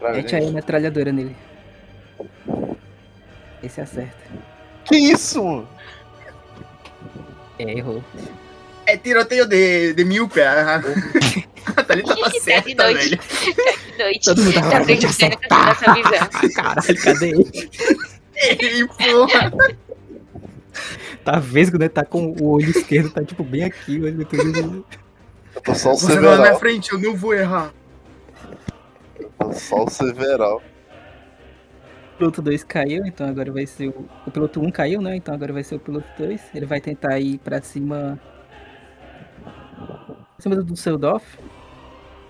[0.00, 0.54] Mete aí a gente.
[0.54, 1.36] metralhadora nele.
[3.62, 4.16] Esse acerta.
[4.84, 5.66] Que isso?
[7.58, 8.02] É, errou.
[8.86, 10.40] É tiroteio de, de míope.
[10.40, 10.76] A
[11.76, 13.10] a Thalita tá Tá certa, noite.
[13.10, 13.18] velho.
[13.96, 14.24] Tá de noite.
[14.24, 15.06] Todo mundo tava Tá de.
[15.50, 15.74] Ah,
[16.54, 17.70] caralho, cadê ele?
[18.36, 19.52] Ei, porra.
[21.24, 24.24] Tá vez quando ele tá com o olho esquerdo, tá tipo bem aqui, o olho
[24.26, 24.84] todo-
[25.54, 26.58] Eu tô só o Você é na minha Several.
[26.58, 27.72] frente, eu não vou errar.
[29.38, 30.62] Tô só o Several.
[32.14, 34.06] O piloto 2 caiu, então agora vai ser o.
[34.26, 35.16] O piloto 1 caiu, né?
[35.16, 36.40] Então agora vai ser o piloto 2.
[36.54, 38.18] Ele vai tentar ir pra cima.
[39.44, 41.26] Pra cima do, seu Doff.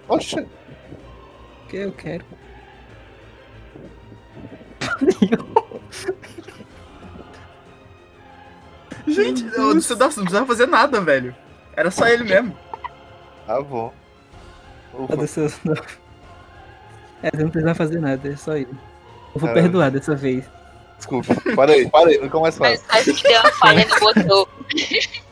[0.09, 0.47] Oxe,
[1.68, 2.24] Que eu quero.
[9.07, 11.35] Gente, eu- você não precisava fazer nada, velho.
[11.77, 12.57] Era só ele mesmo.
[13.47, 13.93] Tá bom.
[14.95, 15.75] Ufa, Nada, seu- não.
[17.23, 18.69] É, você não precisa fazer nada, é só ele.
[19.35, 19.61] Eu vou Caramba.
[19.63, 20.45] perdoar dessa vez.
[20.97, 21.35] Desculpa.
[21.55, 22.99] Para aí, para aí, nunca mais Mas falo.
[23.01, 24.49] acho que deu uma falha no botão.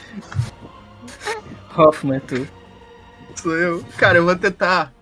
[1.77, 2.47] Hoffman, tu.
[3.37, 3.85] Sou eu.
[3.97, 4.93] Cara, eu vou tentar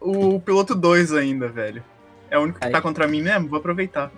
[0.00, 1.82] o piloto 2 ainda, velho.
[2.30, 2.72] É o único que Aí.
[2.72, 4.10] tá contra mim mesmo, vou aproveitar.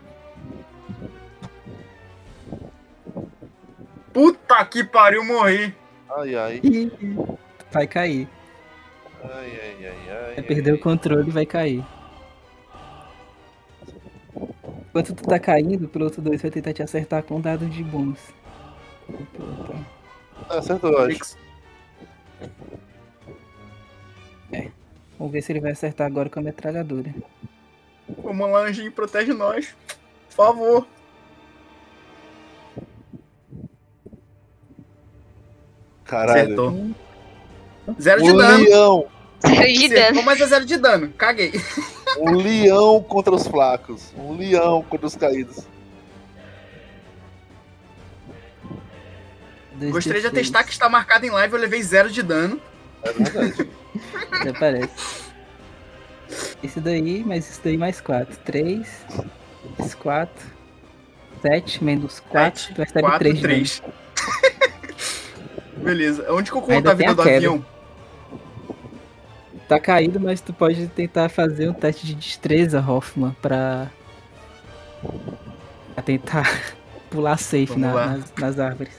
[4.14, 5.74] Puta que pariu, morri.
[6.16, 6.62] Ai, ai.
[7.72, 8.28] Vai cair.
[9.24, 10.34] Ai, ai, ai, ai.
[10.36, 11.84] Vai perder o controle e vai cair.
[14.88, 18.20] Enquanto tu tá caindo, o piloto 2 vai tentar te acertar com dado de bônus.
[20.48, 21.36] Acertou, eu acho.
[25.18, 27.12] Vamos ver se ele vai acertar agora com a metralhadora.
[28.22, 29.74] Vamos lá, anjinho, protege nós.
[30.28, 30.86] Por favor.
[36.04, 36.42] Caralho.
[36.44, 36.90] Acertou.
[38.00, 38.64] Zero de Um dano.
[38.64, 39.06] leão.
[39.46, 40.22] Zero de dano.
[40.22, 41.08] Mas é zero de dano.
[41.18, 41.52] Caguei.
[42.18, 44.12] Um leão contra os flacos.
[44.16, 45.64] Um leão contra os caídos.
[49.74, 50.30] Dois Gostaria de D6.
[50.30, 52.60] atestar que está marcado em live, eu levei zero de dano.
[53.02, 53.68] É verdade.
[54.32, 55.24] Até parece.
[56.62, 58.36] Esse daí, mas isso daí mais 4.
[58.44, 58.88] 3,
[59.78, 60.32] mais 4,
[61.42, 63.54] 7, menos 4, Sete, tu recebe quatro, 3 de dano.
[63.54, 63.82] três.
[65.84, 66.32] Beleza.
[66.32, 67.36] Onde que eu conto Ainda a vida a do queda.
[67.36, 67.64] avião?
[69.68, 73.90] Tá caído, mas tu pode tentar fazer um teste de destreza, Hoffman, pra,
[75.94, 76.44] pra tentar
[77.10, 78.94] pular safe na- nas, nas árvores.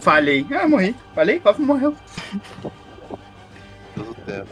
[0.00, 0.46] Falhei.
[0.50, 0.94] Ah, morri.
[1.14, 1.40] Falei?
[1.44, 1.96] Hoffman morreu.
[3.96, 4.48] Deus do tempo.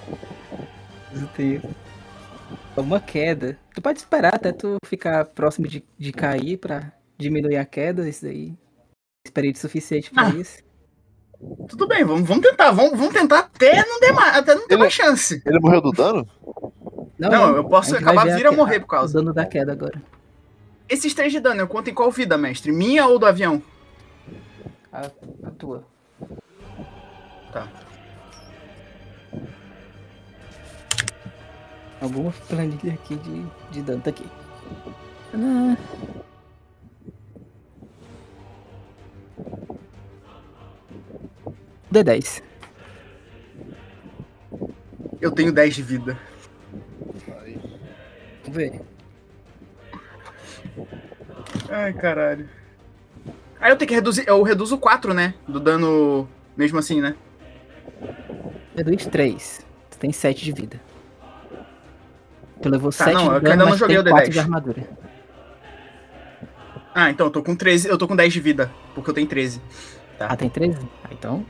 [1.14, 1.62] Eu tenho
[2.76, 3.58] uma queda.
[3.74, 8.08] Tu pode esperar até tu ficar próximo de, de cair pra diminuir a queda.
[8.08, 8.54] Isso aí.
[9.26, 10.30] Experiência suficiente pra Ah.
[10.30, 10.58] isso.
[11.68, 12.70] Tudo bem, vamos, vamos tentar.
[12.70, 15.42] Vamos, vamos tentar até não, ter mais, até não ter Ele- mais chance.
[15.44, 16.26] Ele morreu do dano?
[17.18, 19.18] Não, eu posso a acabar a vir a que- morrer por causa.
[19.18, 20.00] O dano da queda agora.
[20.88, 22.70] Esses três de dano, eu conto em qual vida, mestre?
[22.72, 23.60] Minha ou do avião?
[24.92, 25.10] A,
[25.44, 25.84] a tua.
[27.52, 27.66] Tá.
[32.00, 34.26] Alguma planilha aqui de, de dano tá aqui.
[35.34, 35.76] Ah.
[41.92, 42.42] D10.
[45.20, 46.18] Eu tenho 10 de vida.
[48.42, 48.80] Vamos ver.
[51.70, 52.48] Ai, caralho.
[53.60, 54.24] Aí eu tenho que reduzir.
[54.26, 55.34] Eu reduzo 4, né?
[55.48, 56.28] Do dano.
[56.56, 57.14] Mesmo assim, né?
[58.76, 59.66] Reduz 3.
[59.90, 60.80] Tu tem 7 de vida.
[62.62, 64.32] Tu levou Tá, 7 não, de eu dano, que ainda não joguei o 4 D10.
[64.32, 64.88] de armadura.
[66.94, 67.88] Ah, então eu tô com 13.
[67.88, 68.70] Eu tô com 10 de vida.
[68.94, 69.60] Porque eu tenho 13.
[70.18, 70.26] Tá.
[70.30, 70.78] Ah, tem 13?
[71.04, 71.44] Ah, então.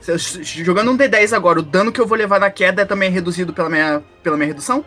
[0.00, 3.10] Se- Jogando um D10 agora, o dano que eu vou levar na queda é também
[3.10, 4.84] reduzido pela minha, pela minha redução?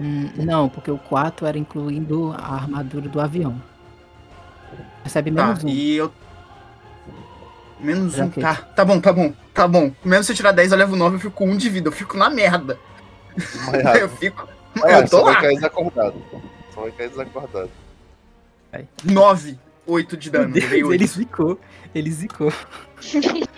[0.00, 3.60] Hum, não, porque o 4 era incluindo a armadura do avião.
[5.04, 5.68] Recebe Tá, menos um.
[5.68, 6.12] e eu.
[7.78, 8.28] Menos Já um.
[8.28, 8.42] ok.
[8.42, 9.92] Tá, tá bom, tá bom, tá bom.
[10.04, 11.88] Mesmo se eu tirar 10, eu levo 9, eu fico com 1 de vida.
[11.88, 12.78] Eu fico na merda.
[13.72, 13.98] É.
[14.02, 14.46] Eu fico.
[14.84, 15.40] Ah, eu tô só vai lá.
[15.40, 16.14] cair desacordado.
[16.74, 17.70] Só vai cair desacordado.
[19.04, 20.52] 9, 8 de dano.
[20.52, 20.94] Deus, levei 8.
[20.94, 21.60] ele zicou.
[21.94, 22.52] Ele zicou.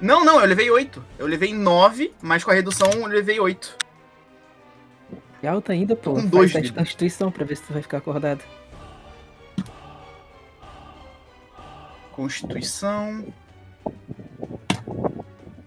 [0.00, 1.02] Não, não, eu levei 8.
[1.18, 3.76] Eu levei 9, mas com a redução eu levei 8.
[5.42, 6.10] E alta ainda, pô.
[6.12, 6.80] com Faz dois teste de vida.
[6.80, 8.42] constituição pra ver se tu vai ficar acordado.
[12.12, 13.24] Constituição.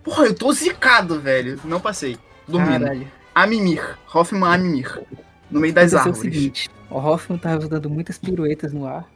[0.04, 1.60] Porra, eu tô zicado, velho.
[1.64, 2.18] Não passei.
[2.47, 2.82] Dormindo.
[2.84, 3.08] Caralho.
[3.34, 3.97] Amimir.
[4.14, 5.02] Hoffman Amimir.
[5.50, 6.36] No meio das Aconteceu o árvores.
[6.36, 9.08] seguinte, o Hoffman tava dando muitas piruetas no ar.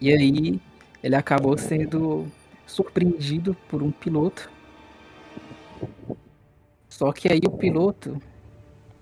[0.00, 0.60] E aí
[1.02, 2.26] ele acabou sendo
[2.66, 4.50] surpreendido por um piloto.
[6.88, 8.20] Só que aí o piloto.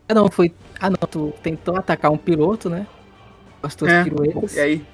[0.09, 0.55] Ah não, foi.
[0.80, 2.86] Ah não, tu tentou atacar um piloto, né?
[3.61, 4.05] Com as tuas É.
[4.05, 4.57] piruetas.
[4.57, 4.86] E aí?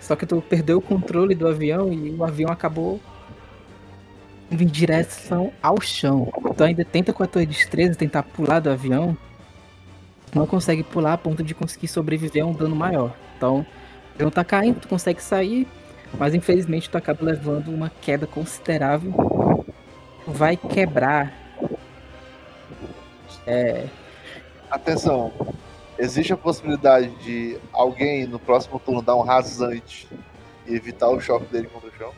[0.00, 3.00] Só que tu perdeu o controle do avião e o avião acabou
[4.50, 6.32] indo em direção ao chão.
[6.56, 9.16] Tu ainda tenta com a tua destreza tentar pular do avião.
[10.34, 13.14] Não consegue pular a ponto de conseguir sobreviver a um dano maior.
[13.36, 13.66] Então,
[14.18, 15.66] o avião tá caindo, tu consegue sair,
[16.18, 19.12] mas infelizmente tu acaba levando uma queda considerável.
[20.24, 21.32] Tu vai quebrar.
[23.46, 23.86] É,
[24.70, 25.32] Atenção.
[25.98, 30.08] Existe a possibilidade de alguém no próximo turno dar um rasante
[30.66, 32.12] e evitar o choque dele contra o chão?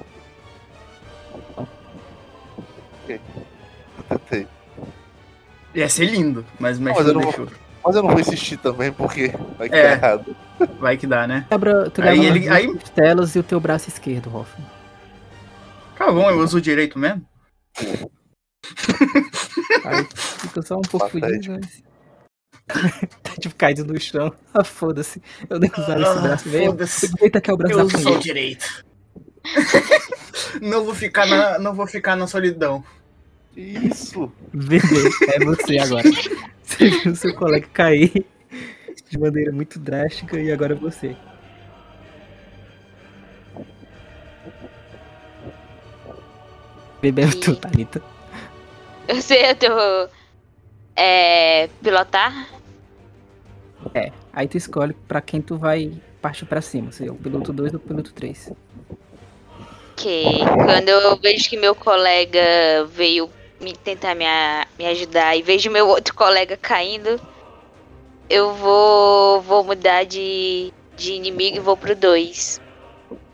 [3.02, 3.20] Ok.
[4.10, 4.46] Eu Tentei.
[5.74, 7.48] Ia ser lindo, mas o Não, eu não não deixou.
[7.84, 9.96] Mas eu não vou insistir também, porque vai que É.
[9.96, 10.36] tá errado.
[10.78, 11.46] Vai que dá, né?
[11.48, 14.66] Quebra, tu Aí ele- aí- costelas e o teu braço esquerdo, Hoffman.
[15.96, 17.24] Tá bom, eu uso o direito mesmo.
[19.84, 21.82] Aí fica só um pouco fudido, mas.
[23.22, 24.32] tá tipo caído no chão.
[24.54, 25.20] Ah, foda-se.
[25.48, 26.66] Eu devo usar esse Ah, braço mesmo.
[26.66, 27.10] foda-se.
[27.20, 28.18] Eita, que é o braço Eu da punheta.
[28.20, 28.84] direito.
[30.60, 32.84] não vou ficar na, não vou ficar na solidão.
[33.56, 34.30] Isso?
[34.52, 36.04] Bebê, é você agora.
[36.70, 38.24] Você viu seu colega cair
[39.08, 41.16] de maneira muito drástica e agora você.
[47.02, 48.00] Bebê é tu, Thalita.
[49.08, 50.08] Eu sei, eu tô.
[50.94, 51.68] É.
[51.82, 52.48] Pilotar?
[53.94, 55.92] É, aí tu escolhe pra quem tu vai
[56.22, 58.52] partir pra cima, se é o piloto 2 ou o piloto 3.
[59.92, 60.40] Ok.
[60.64, 63.28] Quando eu vejo que meu colega veio
[63.60, 64.24] me tentar me,
[64.78, 67.20] me ajudar e vejo meu outro colega caindo,
[68.28, 72.60] eu vou, vou mudar de, de inimigo e vou pro 2.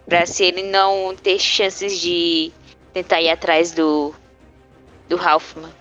[0.06, 2.52] Pra se ele não ter chances de
[2.92, 4.14] tentar ir atrás do.
[5.08, 5.72] do Halfman.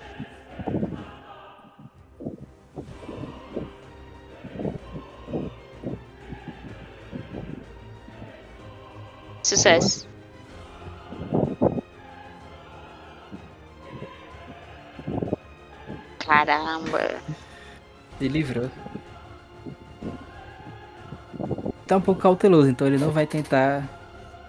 [9.44, 10.15] Sucesso.
[16.26, 17.22] Caramba.
[18.18, 18.70] Se livrou.
[21.86, 23.88] Tá um pouco cauteloso, então ele não vai tentar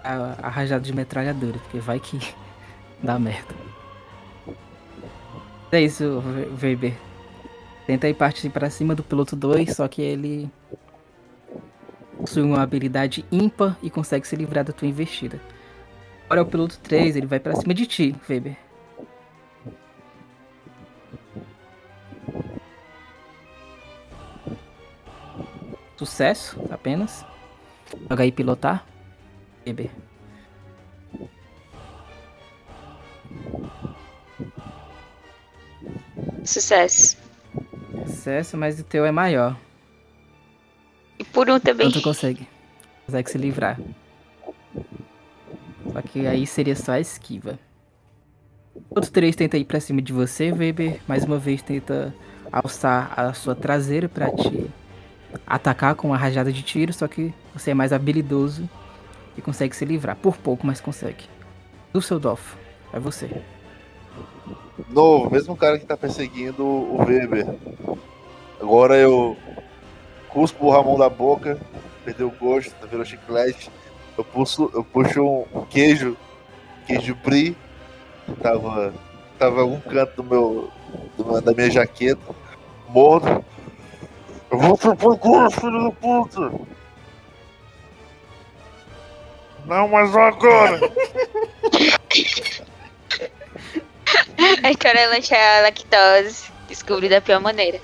[0.03, 2.19] a, a rajada de metralhadora, porque vai que
[3.01, 3.53] dá merda.
[5.71, 6.23] É isso,
[6.61, 6.93] Weber.
[7.85, 10.49] Tenta ir partir pra cima do piloto 2, só que ele
[12.17, 15.39] possui uma habilidade ímpar e consegue se livrar da tua investida.
[16.25, 18.66] Agora é o piloto 3, ele vai pra cima de ti, Weber.
[25.97, 27.25] Sucesso, apenas.
[28.07, 28.85] Joga aí pilotar.
[29.65, 29.89] Weber.
[36.45, 37.17] Sucesso.
[38.05, 39.57] Sucesso, mas o teu é maior.
[41.17, 41.87] E por um também.
[41.87, 42.47] Então tu consegue.
[43.05, 43.79] Consegue se livrar.
[45.91, 47.57] Só que aí seria só a esquiva.
[48.89, 51.01] Outros três tenta ir pra cima de você, Weber.
[51.07, 52.13] Mais uma vez tenta
[52.51, 54.69] alçar a sua traseira pra te
[55.45, 56.93] atacar com uma rajada de tiro.
[56.93, 58.69] Só que você é mais habilidoso
[59.37, 60.15] e consegue se livrar.
[60.15, 61.25] Por pouco, mas consegue.
[61.93, 62.55] Dusseldorf,
[62.93, 63.29] é você.
[64.89, 67.47] Novo, mesmo cara que tá perseguindo o Weber.
[68.61, 69.35] Agora eu
[70.29, 71.59] cuspo o Ramon da boca,
[72.03, 73.71] perdeu o gosto, virou chiclete.
[74.17, 76.17] Eu puxo, eu puxo um, queijo,
[76.85, 77.55] queijo brie,
[78.25, 78.93] que tava,
[79.37, 80.71] tava em algum canto do meu,
[81.17, 82.35] do da minha jaqueta,
[82.89, 83.43] mordo.
[84.51, 86.51] Eu vou te procurar, filho da puta!
[89.65, 90.79] Não, mas agora!
[94.63, 96.49] Aí quero lanchar a lactose.
[96.69, 97.79] Descobri da pior maneira.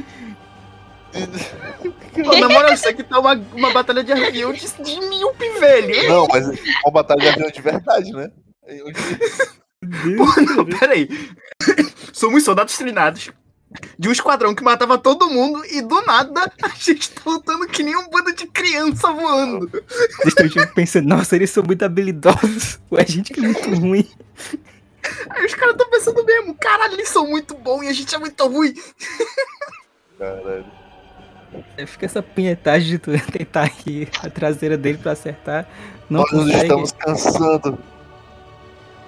[2.24, 6.10] Pô, na moral, isso aqui tá uma, uma batalha de avião de, de míope, velho.
[6.10, 6.54] Não, mas é
[6.86, 8.32] uma batalha de avião de verdade, né?
[8.68, 8.86] Eu-
[10.18, 11.10] Pô, não, peraí.
[12.14, 13.30] Somos soldados treinados
[13.98, 17.84] de um esquadrão que matava todo mundo e do nada a gente tá lutando que
[17.84, 19.70] nem um bando de criança voando.
[19.70, 22.80] Vocês estão tipo, pensando, nossa, eles são muito habilidosos.
[22.90, 24.10] Ou a gente que é muito ruim.
[25.30, 28.18] Aí os caras tão pensando mesmo, caralho, eles são muito bons e a gente é
[28.18, 28.74] muito ruim.
[30.18, 30.66] Caralho.
[31.78, 35.68] Aí Fica essa punhetagem de tu tentar ir a traseira dele pra acertar.
[36.10, 36.62] Não Nós consegue.
[36.62, 37.78] estamos cansando.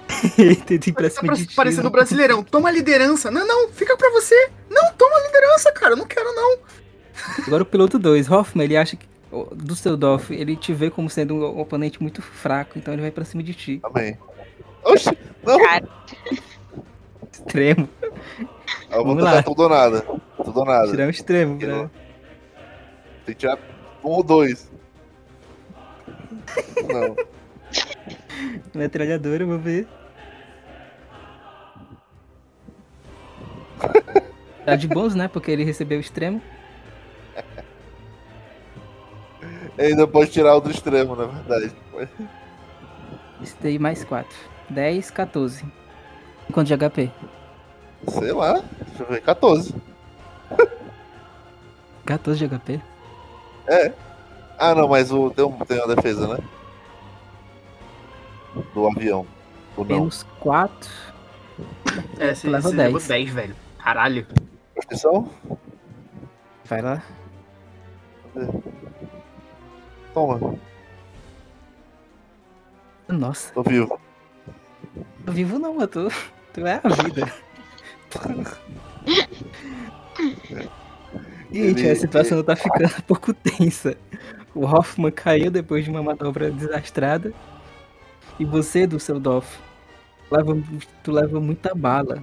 [0.38, 1.54] Ele tenta ir pra Tá cima de ti.
[1.54, 2.42] parecendo não brasileirão.
[2.42, 3.30] Toma a liderança.
[3.30, 4.50] Não, não, fica pra você.
[4.70, 5.92] Não, toma a liderança, cara.
[5.92, 6.58] Eu não quero, não.
[7.46, 9.06] Agora o piloto 2, Hoffman, ele acha que.
[9.32, 13.24] o Dusseldorf, ele te vê como sendo um oponente muito fraco, então ele vai pra
[13.24, 13.80] cima de ti.
[13.82, 14.16] Amém.
[14.84, 15.58] Oxi, não.
[15.58, 15.88] Cara,
[17.32, 17.88] Extremo.
[18.90, 19.42] Eu vou Vamos tentar lá.
[19.42, 20.00] tudo ou nada.
[20.44, 20.90] Tudo ou nada.
[20.90, 21.58] Tirar um extremo.
[21.60, 21.90] Não-
[23.24, 23.58] Tem que tirar
[24.04, 24.70] um ou dois.
[26.88, 27.16] Não.
[28.74, 29.86] Metralhadora, eu vou ver.
[34.64, 35.28] Tá de bons, né?
[35.28, 36.42] Porque ele recebeu o extremo.
[39.78, 41.72] Ainda pode tirar o do extremo, na verdade.
[43.40, 44.34] Isso daí mais 4.
[44.70, 45.64] 10, 14.
[46.52, 47.10] Quanto de HP?
[48.08, 48.62] Sei lá.
[48.88, 49.20] Deixa eu ver.
[49.20, 49.74] 14.
[52.04, 52.80] 14 de HP.
[54.58, 56.38] Ah, não, mas o, tem, um, tem uma defesa, né?
[58.74, 59.26] Do avião.
[59.76, 59.96] Ou não?
[59.98, 60.90] Menos 4.
[62.18, 62.92] É, você, Leva você 10.
[62.92, 63.56] levou 10, velho.
[63.78, 64.26] Caralho.
[64.78, 65.30] Atenção?
[66.64, 67.02] Vai lá.
[70.12, 70.54] Toma,
[73.08, 73.98] Nossa, tô vivo.
[75.24, 76.08] tô vivo não, eu tô.
[76.52, 77.32] Tu é a vida.
[81.52, 83.96] Gente, Ele- a situação tá ficando um pouco tensa.
[84.54, 87.32] O Hoffman caiu depois de uma manobra desastrada.
[88.38, 89.58] E você, Dusseldorf,
[90.30, 90.62] leva,
[91.02, 92.22] tu leva muita bala.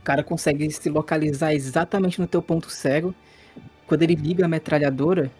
[0.00, 3.14] O cara consegue se localizar exatamente no teu ponto cego.
[3.86, 5.30] Quando ele liga a metralhadora.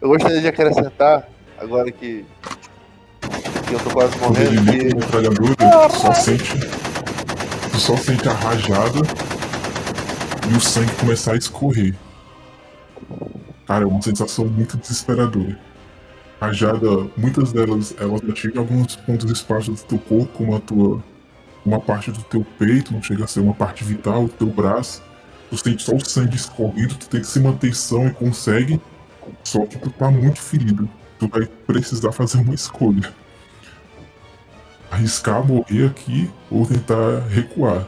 [0.00, 2.26] Eu gostaria de acrescentar, agora que,
[3.66, 6.58] que eu tô quase Quando ele morrendo, liga a metralhadora, tu só sente.
[7.70, 9.33] Tu só sente a rajada
[10.50, 11.94] e o sangue começar a escorrer.
[13.66, 15.58] Cara, é uma sensação muito desesperadora.
[16.40, 21.02] Rajada, muitas delas, elas atingem alguns pontos esparsos do teu corpo, como a tua.
[21.64, 25.02] Uma parte do teu peito, não chega a ser uma parte vital, do teu braço.
[25.48, 28.80] Tu sente só o sangue escorrendo, tu tem que se manter são e consegue.
[29.42, 30.88] Só que tu tá muito ferido.
[31.18, 33.12] Tu vai precisar fazer uma escolha
[34.94, 37.86] arriscar morrer aqui ou tentar recuar.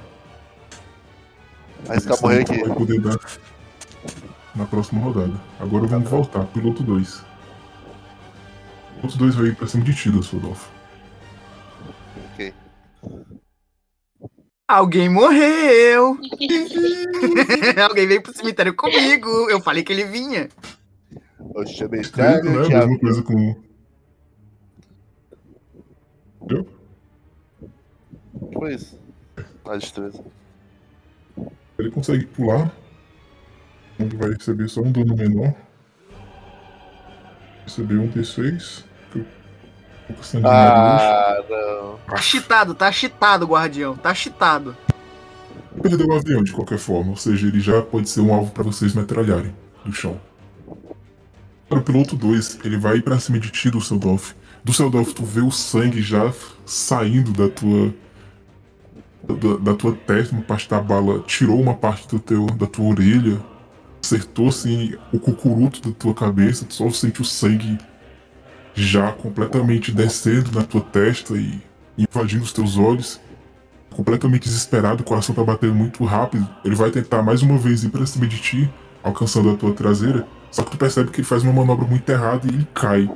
[1.88, 2.60] Arriscar Isso morrer aqui.
[2.62, 3.18] Vai poder dar
[4.54, 5.34] na próxima rodada.
[5.60, 6.44] Agora vamos voltar.
[6.46, 7.24] Piloto 2.
[8.96, 10.68] Piloto 2 vai ir pra cima de ti, Dusseldorf.
[12.32, 12.54] Ok.
[14.68, 16.18] Alguém morreu!
[17.88, 19.28] Alguém veio pro cemitério comigo!
[19.48, 20.48] Eu falei que ele vinha!
[21.54, 22.74] Eu chamei Escreve, Thiago, né?
[22.74, 23.56] A mesma coisa com.
[28.34, 28.98] O que foi isso?
[29.64, 30.24] A destreza.
[31.78, 32.70] Ele consegue pular.
[33.98, 35.54] Ele vai receber só um dano menor.
[37.64, 38.84] Receber um D6.
[39.12, 39.26] que eu-
[40.06, 41.96] pouco sangue Ah, não.
[42.08, 44.76] Tá cheatado, tá cheatado, guardião, tá cheatado.
[45.82, 48.62] Perdeu o avião de qualquer forma, ou seja, ele já pode ser um alvo pra
[48.62, 49.54] vocês metralharem
[49.84, 50.18] do chão.
[51.68, 54.34] Para o piloto 2, ele vai pra cima de ti, Dusseldorf.
[54.64, 56.32] Dusseldorf, tu vê o sangue já
[56.64, 57.92] saindo da tua.
[59.26, 62.86] Da, da tua testa, uma parte da bala tirou uma parte do teu, da tua
[62.86, 63.40] orelha,
[64.02, 67.78] acertou assim o cucuruto da tua cabeça, tu só sente o sangue
[68.74, 71.60] já completamente descendo na tua testa e
[71.98, 73.20] invadindo os teus olhos
[73.96, 76.46] completamente desesperado, o coração tá batendo muito rápido.
[76.62, 78.70] Ele vai tentar mais uma vez ir pra cima de ti,
[79.02, 80.26] alcançando a tua traseira.
[80.50, 83.10] Só que tu percebe que ele faz uma manobra muito errada e ele cai.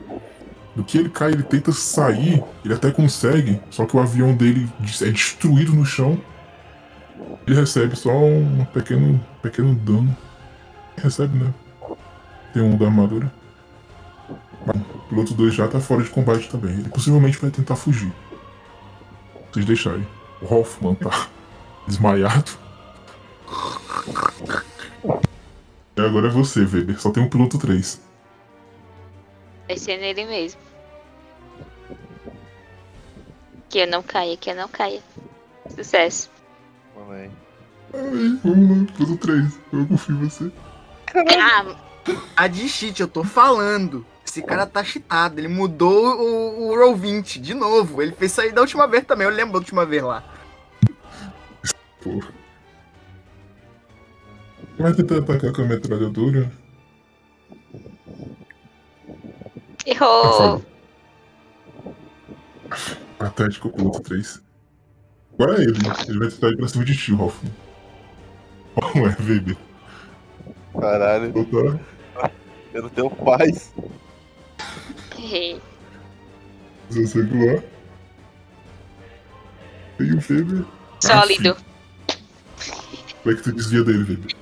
[0.74, 4.70] Do que ele cai, ele tenta sair, ele até consegue, só que o avião dele
[5.02, 6.20] é destruído no chão.
[7.46, 10.16] Ele recebe só um pequeno, pequeno dano.
[10.96, 11.52] Recebe, né?
[12.52, 13.32] Tem um da armadura.
[14.64, 16.72] Mas o piloto 2 já tá fora de combate também.
[16.72, 18.12] Ele possivelmente vai tentar fugir.
[19.50, 20.06] Vocês deixarem.
[20.40, 21.28] O Hoffman tá
[21.88, 22.52] desmaiado.
[25.96, 27.00] E agora é você, Weber.
[27.00, 28.00] Só tem um piloto 3.
[29.70, 30.60] Vai ser nele mesmo.
[33.68, 35.00] Que eu não caia, que eu não caia.
[35.72, 36.28] Sucesso.
[36.96, 37.30] Amém.
[37.94, 39.60] Ai, vamos lá, piloto 3.
[39.72, 40.50] Eu confio em você.
[41.14, 41.76] Ah,
[42.36, 44.04] A de cheat, eu tô falando.
[44.26, 45.38] Esse cara tá cheatado.
[45.38, 48.02] Ele mudou o, o Roll 20 de novo.
[48.02, 49.24] Ele fez aí da última vez também.
[49.24, 50.24] Eu lembro da última vez lá.
[52.02, 52.28] Porra.
[54.76, 56.50] Vai tentar atacar com a metralhadora.
[59.90, 60.32] Errou.
[60.32, 60.64] Falhou.
[63.18, 64.42] Patético o piloto 3.
[65.34, 65.78] Agora é ele.
[66.08, 67.52] Ele vai tentar ir pra cima de ti, Hoffman.
[68.74, 69.56] Como é, Weber?
[70.78, 71.80] Caralho, Botar
[72.72, 73.74] eu não tenho paz.
[75.18, 75.60] Errei.
[76.88, 77.62] Você segurar.
[79.98, 80.64] E o Weber.
[81.00, 81.56] Sólido.
[83.22, 84.36] Como é que tu desvia dele, Weber?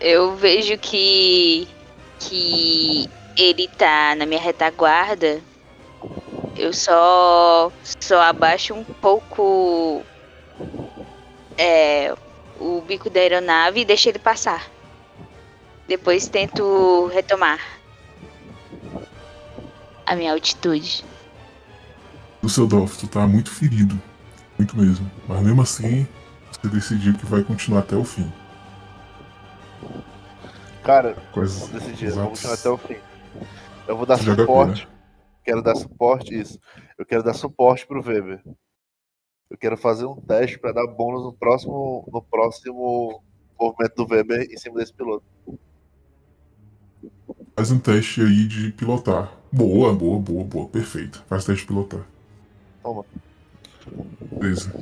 [0.00, 1.68] Eu vejo que.
[2.18, 5.40] que ele tá na minha retaguarda.
[6.56, 7.70] Eu só.
[8.00, 10.02] só abaixo um pouco.
[11.56, 12.14] É.
[12.58, 14.66] o bico da aeronave e deixo ele passar.
[15.88, 17.58] Depois tento retomar
[20.06, 21.04] a minha altitude.
[22.42, 24.00] Dusseldorf, tu tá muito ferido.
[24.58, 25.10] Muito mesmo.
[25.26, 26.06] Mas mesmo assim,
[26.50, 28.30] você decidiu que vai continuar até o fim.
[30.84, 31.16] Cara,
[31.72, 32.96] decidir, eu os vou atos- continuar até o fim.
[33.90, 34.88] Eu vou dar suporte.
[35.44, 36.60] Quero dar suporte, isso.
[36.96, 38.40] Eu quero dar suporte pro Weber.
[39.50, 43.20] Eu quero fazer um teste pra dar bônus no próximo, no próximo
[43.60, 45.24] movimento do Weber em cima desse piloto.
[47.56, 49.32] Faz um teste aí de pilotar.
[49.50, 50.68] Boa, boa, boa, boa.
[50.68, 51.24] Perfeito.
[51.28, 52.06] Faz teste de pilotar.
[52.84, 53.04] Toma.
[54.38, 54.72] Beleza.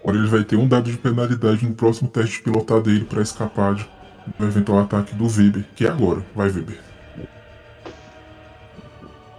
[0.00, 3.20] Agora ele vai ter um dado de penalidade no próximo teste de pilotar dele pra
[3.20, 3.86] escapar de-
[4.38, 6.24] do eventual ataque do Weber, que é agora.
[6.34, 6.93] Vai, Weber.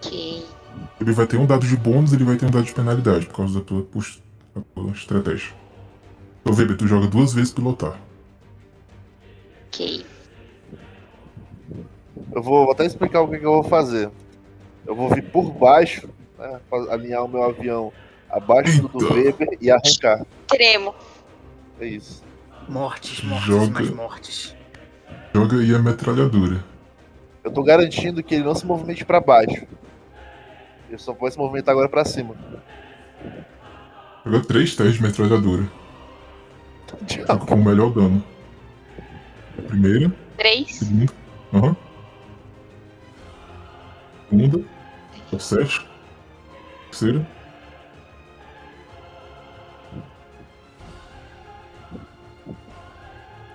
[0.06, 0.46] Ok.
[1.00, 3.38] Ele vai ter um dado de bônus ele vai ter um dado de penalidade por
[3.38, 3.88] causa da tua,
[4.56, 5.54] da tua estratégia.
[6.42, 8.00] Então, Weber, tu joga duas vezes pilotar.
[9.68, 10.06] Ok.
[12.32, 14.10] Eu vou, vou até explicar o que, que eu vou fazer.
[14.86, 16.08] Eu vou vir por baixo,
[16.38, 16.60] né,
[16.90, 17.92] alinhar o meu avião
[18.30, 19.44] abaixo do do Eita.
[19.44, 20.26] Weber e arrancar.
[20.48, 20.94] Tremo.
[21.80, 22.24] É isso.
[22.70, 23.72] Mortes, mortes, Joga.
[23.72, 24.56] mais mortes.
[25.34, 26.64] Joga aí a metralhadora.
[27.44, 29.66] Eu tô garantindo que ele não se movimente pra baixo.
[30.90, 32.36] Ele só pode se movimentar agora pra cima.
[34.26, 35.68] Joga três testes de metralhadora.
[37.08, 38.24] Joga com o melhor dano.
[39.68, 40.76] Primeira, Três.
[40.76, 41.14] segunda.
[41.54, 41.76] Aham.
[44.30, 44.64] Segunda.
[45.32, 45.88] Tá sete.
[46.90, 47.26] Terceira.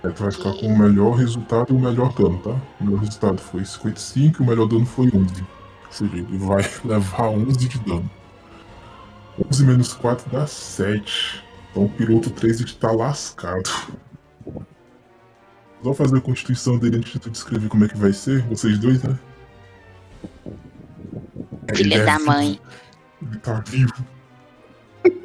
[0.03, 2.55] Aí tu vai ficar com o melhor resultado e o melhor dano, tá?
[2.79, 5.43] O melhor resultado foi 55 e o melhor dano foi 11.
[5.91, 8.09] Ou seja, ele vai levar 11 de dano.
[9.49, 11.43] 11 menos 4 dá 7.
[11.69, 13.69] Então o piloto 3 está lascado.
[15.83, 18.77] Vou fazer a constituição dele antes de tu descrever como é que vai ser, vocês
[18.77, 19.17] dois, né?
[21.69, 22.61] Ele Filha é da vivo, mãe.
[23.21, 23.93] Ele tá vivo.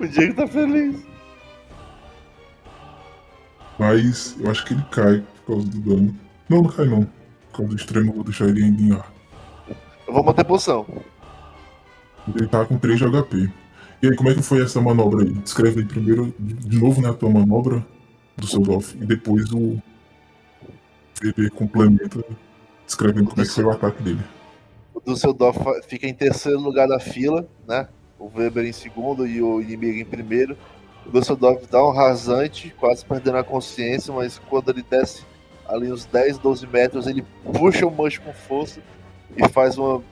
[0.00, 1.06] O Diego tá feliz.
[3.78, 6.18] Mas eu acho que ele cai por causa do dano.
[6.48, 7.04] Não, não cai não.
[7.04, 9.17] Por causa do extremo, eu vou deixar ele ainda em ar.
[10.08, 10.86] Eu vou manter poção.
[12.34, 13.50] Ele tá com 3 de HP.
[14.02, 15.32] E aí, como é que foi essa manobra aí?
[15.32, 17.84] Descreve aí primeiro, de novo, né, a tua manobra
[18.36, 18.94] do seu Dolph.
[18.94, 19.78] E depois o
[21.22, 22.24] VP complementa,
[22.86, 24.20] descrevendo como é que foi o ataque dele.
[24.94, 27.88] O Dusseldorf fa- fica em terceiro lugar da fila, né?
[28.18, 30.56] O Weber em segundo e o inimigo em primeiro.
[31.06, 35.24] O Dusseldorf dá um rasante, quase perdendo a consciência, mas quando ele desce
[35.68, 38.80] ali uns 10, 12 metros, ele puxa o manche com força
[39.36, 40.02] e faz uma,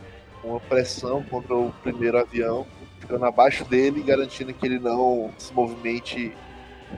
[0.43, 2.67] uma pressão contra o primeiro avião,
[3.01, 6.33] ficando abaixo dele, garantindo que ele não se movimente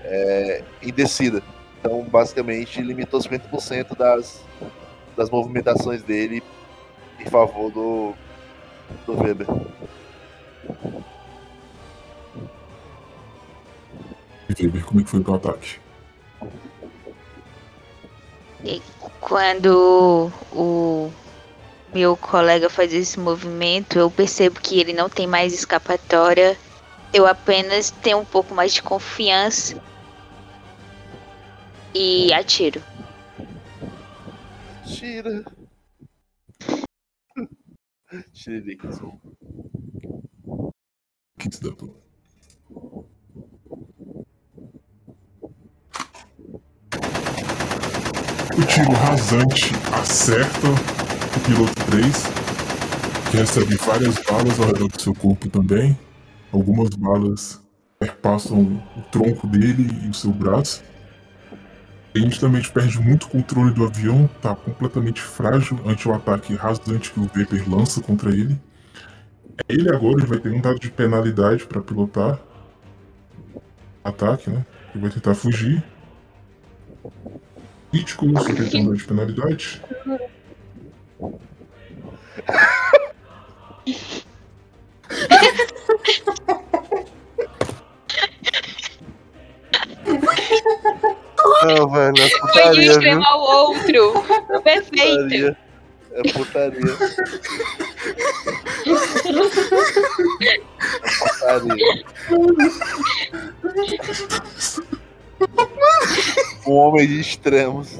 [0.05, 1.43] é, em descida.
[1.81, 4.45] Então, basicamente, limitou 50% das,
[5.17, 6.43] das movimentações dele
[7.21, 8.15] em favor do,
[9.07, 9.47] do Weber.
[14.49, 15.79] E Weber, como é que foi o teu ataque?
[19.21, 21.11] Quando o
[21.95, 26.57] meu colega faz esse movimento, eu percebo que ele não tem mais escapatória.
[27.13, 29.81] Eu apenas tenho um pouco mais de confiança.
[31.95, 32.83] E atiro.
[34.85, 35.45] Tira.
[38.33, 38.89] Tiririca.
[41.39, 41.97] 15 dano.
[48.57, 52.23] O tiro rasante acerta o piloto 3,
[53.31, 55.99] que recebe várias balas ao redor do seu corpo também.
[56.53, 57.61] Algumas balas
[57.99, 60.83] perpassam o tronco dele e o seu braço.
[62.15, 67.21] Ele justamente perde muito controle do avião, tá completamente frágil ante o ataque rasante que
[67.21, 68.59] o Weber lança contra ele.
[69.69, 72.39] Ele agora vai ter um dado de penalidade para pilotar
[74.03, 74.65] ataque, né?
[74.95, 75.83] Ele vai tentar fugir.
[77.91, 79.83] Crítico, ele tem um dado de penalidade.
[91.65, 92.91] Não, velho, é Foi de um putaria, viu?
[92.93, 94.13] extremo ao outro.
[94.63, 95.17] Perfeito.
[95.17, 95.57] Putaria.
[96.13, 96.97] É putaria.
[101.27, 102.05] É putaria.
[106.67, 107.99] Um homem de extremos.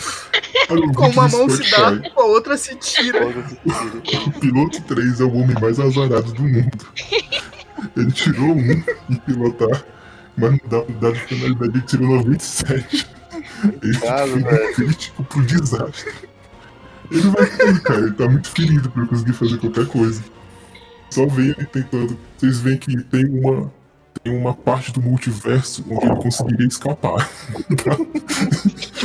[0.94, 3.26] Com uma mão se dá, com a outra se tira.
[3.26, 6.86] O piloto 3 é o homem mais azarado do mundo.
[7.96, 8.70] Ele tirou um
[9.10, 9.84] em pilotar,
[10.36, 10.58] mas no
[11.00, 13.06] dado de penalidade ele tirou 97.
[13.82, 14.74] Ele Cara, foi velho.
[14.74, 16.12] crítico pro desastre.
[17.10, 18.00] Ele vai cair, cara.
[18.00, 20.22] Ele tá muito ferido pra eu conseguir fazer qualquer coisa.
[21.10, 22.16] Só vem ele tentando.
[22.38, 23.72] Vocês veem que tem uma.
[24.22, 27.30] Tem uma parte do multiverso onde ele conseguiria escapar.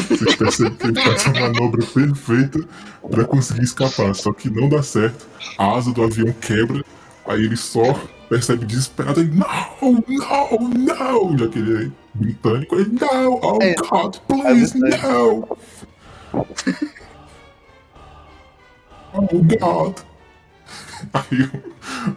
[0.10, 2.60] Vocês percebem que ele faz a manobra perfeita
[3.10, 5.26] pra conseguir escapar, só que não dá certo.
[5.58, 6.84] A asa do avião quebra,
[7.26, 7.94] aí ele só
[8.28, 13.76] percebe desesperado e não, não, não, já que ele é britânico, ele não, oh É,
[13.76, 15.58] God, please, é no.
[19.14, 20.00] Oh God.
[21.14, 21.50] Aí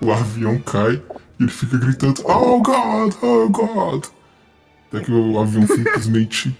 [0.01, 1.01] o, o avião cai
[1.39, 4.07] ele fica gritando: Oh God, oh God!
[4.89, 6.57] Até que o avião simplesmente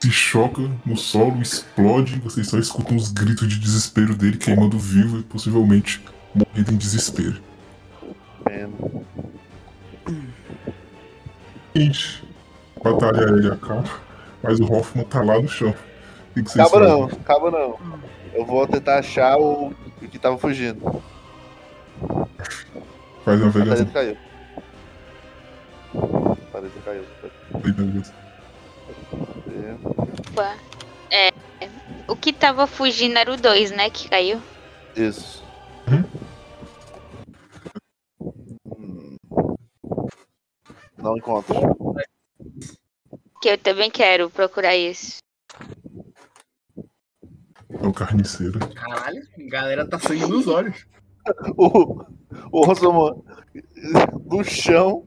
[0.00, 2.20] se choca no solo, explode.
[2.20, 6.04] Vocês só escutam os gritos de desespero dele queimando vivo e possivelmente
[6.34, 7.40] morrendo em desespero.
[11.74, 12.22] Gente,
[12.76, 13.90] a batalha aérea acaba,
[14.42, 15.74] mas o Hoffman tá lá no chão.
[16.36, 17.78] O que, Acaba não, acaba não.
[18.32, 19.72] Eu vou tentar achar o,
[20.02, 21.02] o que tava fugindo.
[23.24, 23.86] Faz a A navegação.
[23.86, 24.16] parede caiu.
[25.94, 27.04] A parede caiu.
[30.30, 30.56] Opa.
[31.10, 31.30] É,
[32.08, 33.88] o que tava fugindo era o 2, né?
[33.90, 34.40] Que caiu.
[34.96, 35.42] Isso.
[35.88, 36.04] Uhum.
[38.78, 39.16] Hum.
[40.98, 41.54] Não encontro.
[43.40, 45.18] Que eu também quero procurar isso.
[47.70, 48.58] É o carniceiro.
[48.74, 50.86] Caralho, a galera tá sangue nos olhos.
[51.56, 52.04] O,
[52.50, 53.16] o Osama
[54.26, 55.04] no chão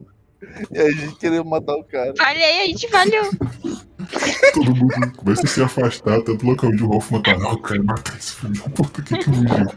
[0.71, 2.13] e a gente querendo matar o cara.
[2.17, 3.29] Falhei, a gente falhou.
[4.53, 7.37] Todo mundo começa a se afastar, tanto do local onde o Hoffman tá.
[7.37, 9.67] Não, eu quero matar esse filho da puta que que fugiu.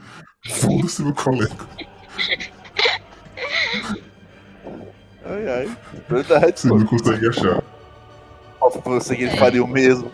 [0.48, 1.56] Foda-se, meu colega.
[5.24, 5.77] Ai, ai.
[6.09, 7.62] Verdade, Você não consegue achar.
[8.62, 10.10] Eu pensei que ele faria o mesmo.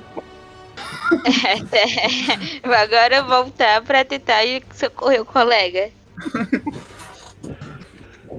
[2.62, 4.42] Agora voltar pra tentar
[4.72, 5.90] socorrer o colega.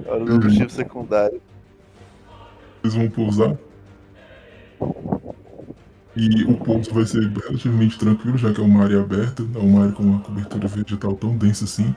[0.07, 1.41] Era o objetivo secundário.
[2.83, 3.57] Eles vão pousar.
[6.15, 9.83] E o pouso vai ser relativamente tranquilo, já que é uma área aberta, é uma
[9.83, 11.95] área com uma cobertura vegetal tão densa assim.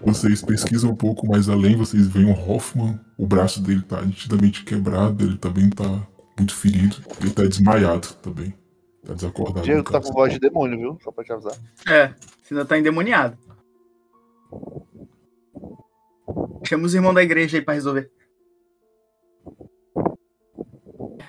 [0.00, 4.64] Vocês pesquisam um pouco mais além, vocês veem o Hoffman, o braço dele tá nitidamente
[4.64, 6.06] quebrado, ele também tá
[6.36, 8.54] muito ferido, ele tá desmaiado também.
[9.04, 9.64] Tá desacordado.
[9.64, 10.98] Diego tá com voz de demônio, viu?
[11.02, 11.54] Só pra te avisar.
[11.86, 13.36] É, você ainda tá endemoniado.
[16.66, 18.10] Chama os irmãos da igreja aí pra resolver.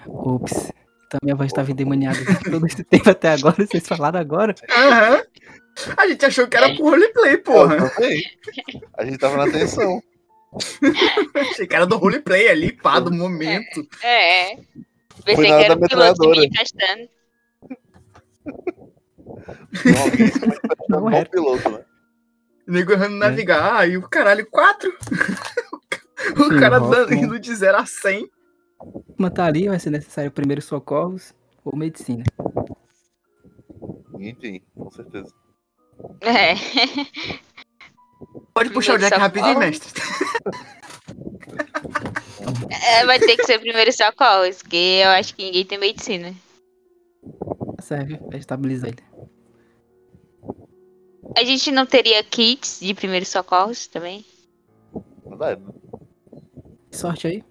[0.08, 0.72] Ops.
[1.08, 2.18] Então minha voz estava endemoniada
[2.50, 4.54] todo esse tempo até agora, vocês falaram agora.
[4.70, 5.24] Aham.
[5.98, 7.78] A gente achou que era pro roleplay, porra.
[8.98, 10.04] A gente tava na tensão.
[11.36, 13.88] Achei que era do roleplay ali, pá, do momento.
[14.04, 14.56] É.
[14.56, 16.50] Foi Pensei que era da o piloto me metralhadora.
[16.54, 17.10] afastando.
[20.90, 21.30] Não, Não bom era.
[21.30, 21.80] piloto, né?
[22.70, 23.78] O nego errando navegar.
[23.78, 24.96] Ah, e o caralho, quatro.
[26.38, 28.30] o Sim, cara dando, indo de 0 a 100.
[29.18, 31.34] Uma tá ali, vai ser necessário primeiro socorros
[31.66, 32.24] ou medicina.
[34.20, 35.34] Enfim, com certeza.
[36.22, 36.54] É.
[38.54, 39.24] Pode puxar o Jack Socorro.
[39.24, 40.02] rapidinho, mestre.
[42.70, 46.36] É, Vai ter que ser primeiro socorros, que eu acho que ninguém tem medicina.
[47.80, 49.09] Serve pra estabilizar ele.
[51.36, 54.26] A gente não teria kits de primeiros socorros também?
[55.26, 55.62] Verdade.
[55.62, 55.72] né?
[56.92, 57.44] Sorte aí.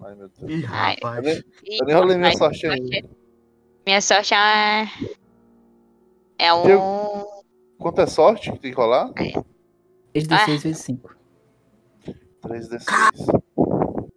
[0.00, 0.50] Ai, meu Deus.
[0.50, 0.96] Ih, Ai.
[1.00, 1.24] Eu rapaz.
[1.24, 1.44] nem,
[1.80, 2.86] eu nem rolei minha sorte ainda.
[2.88, 3.04] ser-
[3.86, 4.86] Minha sorte é.
[6.38, 7.24] É um.
[7.78, 9.12] Quanto é sorte que tem que rolar?
[10.14, 11.16] 3d6 vezes 5.
[12.42, 12.84] 3d6.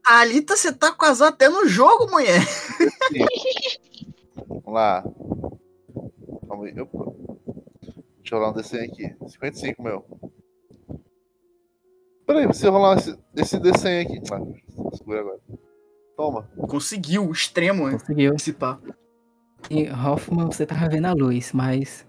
[0.06, 2.42] Alita, você tá quase até no jogo, mulher.
[4.48, 5.04] Vamos lá.
[6.48, 6.80] Calma aí.
[6.82, 7.14] Opa.
[8.28, 9.16] Deixa eu rolar um D100 aqui.
[9.26, 10.06] 55, meu.
[12.26, 14.22] Peraí, você rolar esse, esse D100 aqui.
[14.34, 15.40] Ah, segura agora.
[16.18, 16.44] Toma.
[16.68, 17.94] Conseguiu, o extremo, né?
[17.94, 18.34] Conseguiu.
[18.36, 18.78] Esse pá.
[19.72, 22.06] E Hoffman, você tava vendo a luz, mas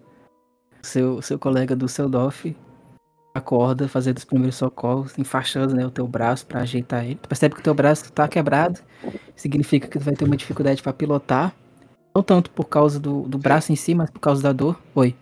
[0.82, 2.56] seu, seu colega do Seldorf
[3.32, 7.14] acorda fazendo os primeiros socorros, enfaixando né, o teu braço pra ajeitar ele.
[7.14, 8.80] Tu percebe que o teu braço tá quebrado,
[9.36, 11.54] significa que tu vai ter uma dificuldade pra pilotar.
[12.12, 14.80] Não tanto por causa do, do braço em si, mas por causa da dor.
[14.96, 15.14] Oi.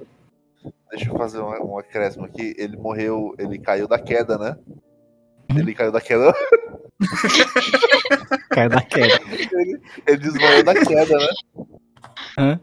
[0.91, 2.55] Deixa eu fazer um, um acréscimo aqui.
[2.57, 3.35] Ele morreu.
[3.39, 4.57] Ele caiu da queda, né?
[5.55, 6.33] Ele caiu da queda.
[8.51, 9.21] Caiu da queda.
[10.07, 11.29] Ele desmaiou da queda, né?
[12.39, 12.61] Hã?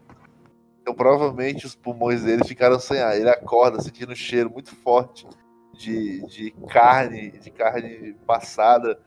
[0.82, 3.16] Então provavelmente os pulmões dele ficaram sem ar.
[3.16, 5.26] Ele acorda sentindo um cheiro muito forte
[5.72, 8.98] de, de carne, de carne passada.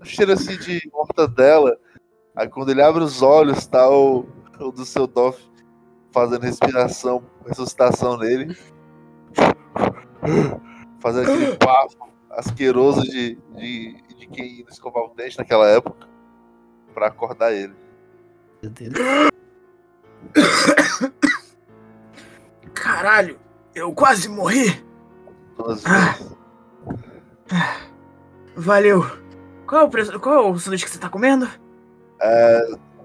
[0.00, 1.76] Um cheiro assim de mortadela.
[2.36, 4.26] Aí quando ele abre os olhos, tá o,
[4.60, 5.42] o do seu Doff
[6.14, 8.56] fazendo respiração, ressuscitação nele.
[11.00, 16.08] Fazendo aquele papo asqueroso de, de, de quem não escovava o dente naquela época.
[16.94, 17.74] Pra acordar ele.
[18.62, 18.94] Meu Deus.
[22.72, 23.38] Caralho,
[23.74, 24.84] eu quase morri.
[25.84, 26.12] Ah.
[26.12, 26.28] vezes.
[28.54, 29.04] Valeu.
[29.66, 30.20] Qual é o preço?
[30.20, 31.48] Qual é o sanduíche que você tá comendo?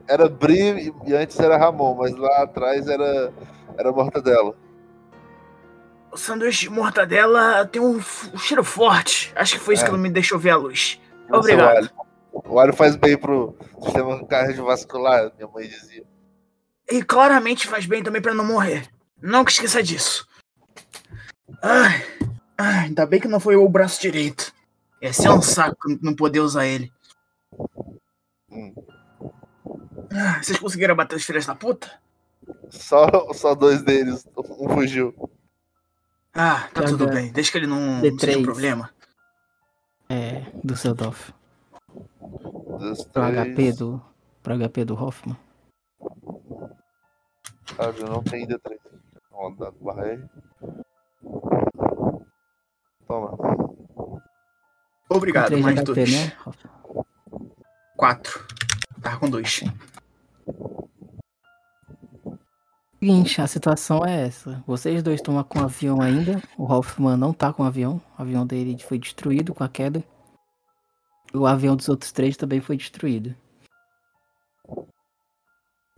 [0.09, 3.31] Era Bri e antes era Ramon, mas lá atrás era,
[3.77, 4.55] era Mortadela.
[6.11, 9.31] O sanduíche de mortadela tem um, um cheiro forte.
[9.35, 9.85] Acho que foi isso É.
[9.85, 10.99] que não me deixou ver a luz.
[10.99, 11.77] Esse é o Obrigado.
[11.77, 11.89] alho.
[12.33, 16.03] O alho faz bem pro sistema cardiovascular, minha mãe dizia.
[16.89, 18.89] E claramente faz bem também pra não morrer.
[19.21, 20.27] Não que esqueça disso.
[21.61, 22.03] Ai,
[22.57, 24.51] ai, ainda bem que não foi o braço direito.
[25.01, 26.91] Ia ser um saco não poder usar ele.
[28.49, 28.73] Hum.
[30.11, 31.91] Ah, Vocês conseguiram bater os filhos da puta?
[32.69, 35.13] Só, só dois deles, um fugiu.
[36.33, 37.31] Ah, tá Joga tudo bem.
[37.31, 38.19] Deixa que ele não, não D3.
[38.19, 38.89] seja um problema.
[40.09, 41.31] É, do Seldorf.
[42.79, 43.23] Dos Pro.
[43.23, 44.01] HP do.
[44.41, 45.37] Pro HP do Hoffman.
[47.77, 48.77] Ah, eu não tem D3.
[49.31, 50.23] Rodado barra R.
[53.07, 53.37] Toma.
[55.09, 56.11] Obrigado, 3 mais HP, dois.
[56.11, 56.73] né, Hoffman?
[57.97, 58.45] Quatro.
[59.01, 59.61] Tava com dois.
[62.99, 64.61] Seguinte, a situação é essa.
[64.67, 66.41] Vocês dois estão com o avião ainda.
[66.57, 68.01] O Hoffman não tá com o avião.
[68.17, 70.03] O avião dele foi destruído com a queda.
[71.33, 73.33] O avião dos outros três também foi destruído.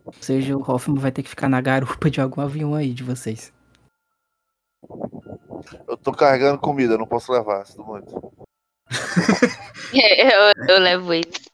[0.06, 3.04] Ou seja, o Hoffman vai ter que ficar na garupa de algum avião aí de
[3.04, 3.52] vocês.
[5.88, 8.34] Eu tô carregando comida, não posso levar, sinto muito.
[9.94, 11.51] eu, eu levo ele.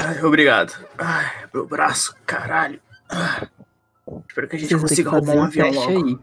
[0.00, 0.72] Ai, obrigado.
[0.96, 2.80] Ai, meu braço, caralho.
[3.10, 3.48] Ah.
[4.28, 6.06] Espero que a gente que consiga roubar um avião teste logo.
[6.06, 6.18] aí.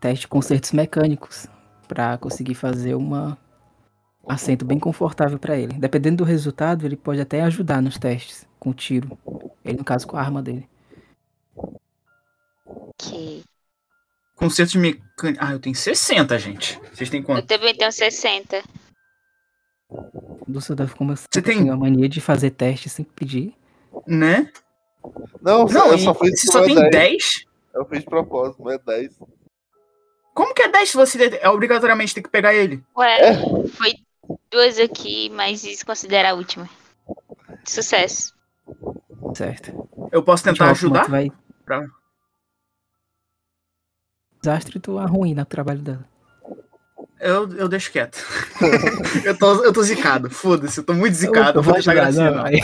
[0.00, 1.48] Teste de consertos mecânicos.
[1.88, 3.36] Pra conseguir fazer uma
[4.24, 5.74] um assento bem confortável pra ele.
[5.74, 9.16] Dependendo do resultado, ele pode até ajudar nos testes com tiro.
[9.64, 10.68] Ele, no caso, com a arma dele.
[12.64, 13.42] Ok.
[14.34, 15.44] Concerto de mecânica.
[15.44, 16.80] Ah, eu tenho 60, gente.
[16.92, 17.46] Vocês têm Eu quanto?
[17.46, 18.62] também tenho 60.
[20.48, 23.54] Dusseldorf, como eu Você tem- a mania de fazer teste sem pedir.
[24.06, 24.50] Né?
[25.40, 26.90] Não, Não, eu e só fiz você com só tem 10.
[26.90, 27.44] 10?
[27.74, 29.18] Eu fiz de propósito, não é 10.
[30.34, 32.82] Como que é 10 se você é obrigatoriamente tem que pegar ele?
[32.96, 33.18] Ué,
[33.70, 33.94] foi
[34.50, 36.68] duas aqui, mas isso considera a última.
[37.64, 38.34] Sucesso.
[39.34, 39.88] Certo.
[40.12, 41.08] Eu posso tentar ajudar?
[41.08, 41.30] Vai...
[41.64, 41.86] Pra-
[44.42, 46.04] Desastre tu arruína o trabalho dela.
[47.18, 48.22] Eu, eu deixo quieto.
[49.24, 50.28] eu, tô, eu tô zicado.
[50.30, 51.58] Foda-se, eu tô muito zicado.
[51.58, 52.44] Eu, vou deixar ajudar, gracinha, não.
[52.44, 52.60] Aí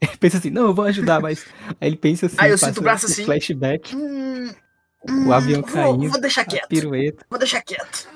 [0.00, 1.46] ele pensa assim, não, eu vou ajudar, mas.
[1.80, 3.24] Aí ele pensa assim, Aí eu sinto o braço assim.
[3.24, 6.68] flashback, Hum, o avião vou, caindo, Vou deixar quieto.
[6.68, 7.26] pirueta.
[7.28, 8.08] Vou deixar quieto.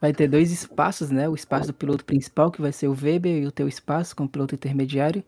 [0.00, 1.28] Vai ter dois espaços, né?
[1.28, 4.28] O espaço do piloto principal, que vai ser o Weber, e o teu espaço como
[4.28, 5.24] piloto intermediário.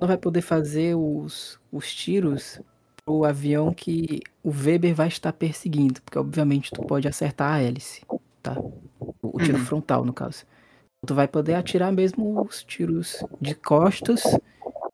[0.00, 2.60] Não vai poder fazer os, os tiros
[3.04, 8.02] pro avião que o Weber vai estar perseguindo, porque obviamente tu pode acertar a hélice,
[8.42, 8.56] tá?
[9.22, 9.64] O, o tiro Uhum.
[9.64, 10.44] frontal, no caso.
[11.06, 14.22] Tu vai poder atirar mesmo os tiros de costas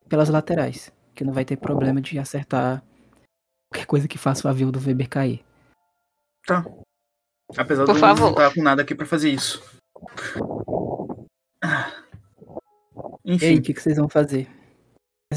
[0.09, 2.82] pelas laterais, que não vai ter problema de acertar
[3.70, 5.44] qualquer coisa que faça o avião do Weber cair.
[7.56, 8.20] Apesar Por de eu favor.
[8.24, 9.62] não estar com nada aqui pra fazer isso.
[11.62, 11.93] Ah.
[13.24, 14.48] E aí, Enfim, o que, que vocês vão fazer?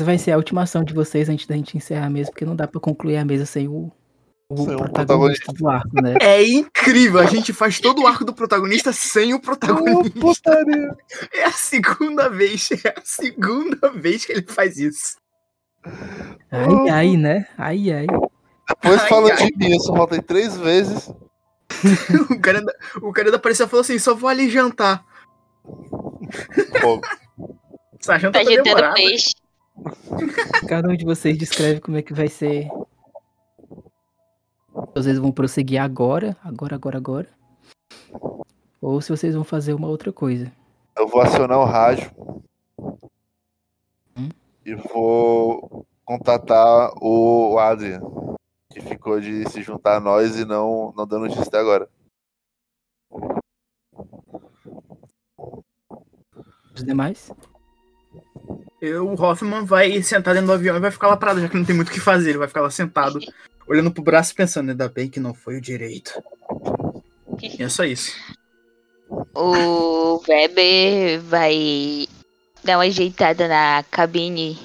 [0.01, 2.55] Essa vai ser a última ação de vocês antes da gente encerrar mesmo, porque não
[2.55, 3.91] dá pra concluir a mesa sem o,
[4.49, 6.15] o Sem o protagonista do arco, né?
[6.19, 7.19] é incrível.
[7.19, 10.19] A gente faz todo o arco do protagonista sem o protagonista.
[10.19, 10.97] putaria!
[11.35, 12.69] É a segunda vez.
[12.83, 15.17] É a segunda vez que ele faz isso.
[16.51, 17.47] Ai, ai, né?
[17.55, 18.07] Ai, ai.
[18.69, 19.51] Depois Ai, falando ai.
[19.51, 21.11] de mim, eu só voltei três vezes.
[22.31, 22.73] O cara, da-
[23.03, 25.05] o cara da polícia falou assim: só vou ali jantar.
[26.81, 26.99] Pô,
[27.99, 28.93] Essa janta Tá tá demorada.
[28.95, 29.35] peixe.
[30.67, 32.69] Cada um de vocês descreve como é que vai ser.
[34.73, 37.29] Se vocês vão prosseguir agora, agora, agora, agora.
[38.81, 40.51] Ou se vocês vão fazer uma outra coisa.
[40.97, 42.11] eu vou acionar o rádio.
[44.17, 44.29] Hum?
[44.65, 48.01] E vou contatar o Adrian,
[48.71, 51.89] que ficou de se juntar a nós e não, não deu notícia até agora.
[56.73, 57.31] Os demais?
[59.01, 61.65] O Hoffman vai sentar dentro do avião e vai ficar lá parado, já que não
[61.65, 62.29] tem muito o que fazer.
[62.31, 63.19] Ele vai ficar lá sentado,
[63.67, 66.21] olhando pro braço pensando, ainda bem que não foi o direito.
[67.41, 68.15] E é só isso.
[69.35, 72.07] O Weber vai
[72.63, 74.57] dar uma ajeitada na cabine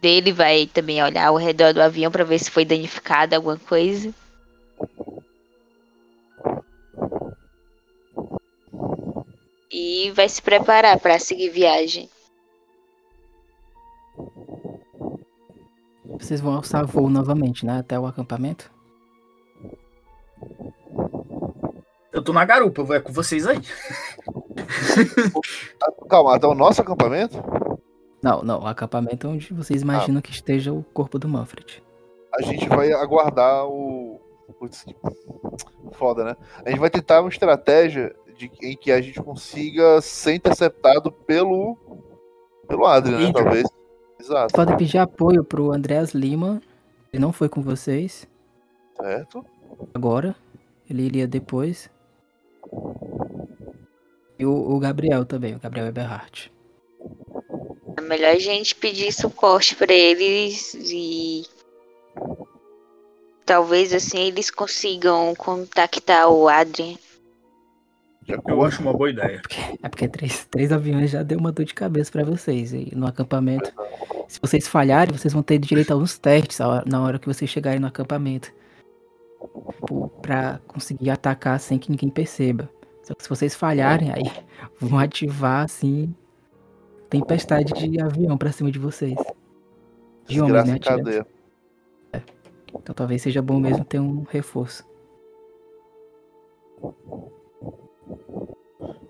[0.00, 4.12] dele, vai também olhar ao redor do avião pra ver se foi danificada alguma coisa.
[9.70, 12.10] E vai se preparar pra seguir viagem.
[16.18, 17.78] Vocês vão alçar voo novamente, né?
[17.78, 18.70] Até o acampamento?
[22.12, 23.58] Eu tô na garupa, eu vou é com vocês aí.
[26.08, 27.42] Calma, até o nosso acampamento?
[28.22, 28.60] Não, não.
[28.60, 31.82] O acampamento é onde vocês imaginam que esteja o corpo do Manfred.
[32.34, 34.20] a gente vai aguardar o.
[34.58, 34.84] Putz,
[35.92, 36.36] foda, né?
[36.64, 41.76] A gente vai tentar uma estratégia de, em que a gente consiga ser interceptado pelo.
[42.68, 43.32] pelo Adrian, né?
[43.32, 43.66] Talvez.
[44.22, 44.54] Exato.
[44.54, 46.62] podem pedir apoio pro Andreas Lima.
[47.12, 48.26] Ele não foi com vocês
[48.96, 49.44] Certo?
[49.92, 50.34] agora.
[50.88, 51.90] Ele iria depois.
[54.38, 56.52] E o, o Gabriel também, o Gabriel Eberhardt.
[57.96, 61.44] É melhor a gente pedir suporte pra eles e
[63.44, 66.96] talvez assim eles consigam contactar o Adrian.
[68.26, 69.42] Eu acho uma boa ideia.
[69.82, 72.72] É porque três, três aviões já deu uma dor de cabeça pra vocês.
[72.72, 73.72] E no acampamento,
[74.28, 77.80] se vocês falharem, vocês vão ter direito a uns testes na hora que vocês chegarem
[77.80, 78.52] no acampamento.
[79.74, 82.70] Tipo, Pra conseguir atacar sem que ninguém perceba.
[83.02, 84.30] Só que se vocês falharem, aí
[84.80, 86.14] vão ativar, assim,
[87.10, 89.18] tempestade de avião pra cima de vocês.
[90.26, 90.78] De homens, né?
[90.78, 91.26] cadeia.
[92.74, 94.86] Então talvez seja bom mesmo ter um reforço.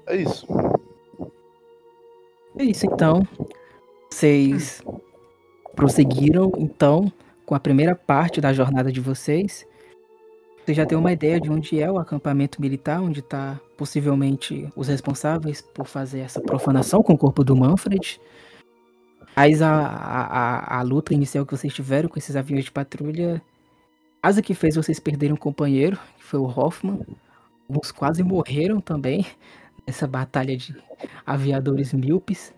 [0.07, 0.47] É isso.
[2.59, 3.27] É isso então.
[4.11, 4.83] Vocês
[5.75, 7.11] prosseguiram então
[7.47, 9.67] com a primeira parte da jornada de vocês.
[10.65, 14.87] Você já tem uma ideia de onde é o acampamento militar, onde está possivelmente os
[14.87, 18.21] responsáveis por fazer essa profanação com o corpo do Manfred.
[19.35, 23.43] Mas a, a, a, luta inicial que vocês tiveram com esses aviões de patrulha
[24.21, 27.01] quase que fez vocês perderem um companheiro, que foi o Hoffman.
[27.69, 29.27] Alguns quase morreram também
[29.87, 30.75] nessa batalha de
[31.27, 32.53] aviadores míopes.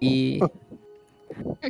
[0.00, 0.38] E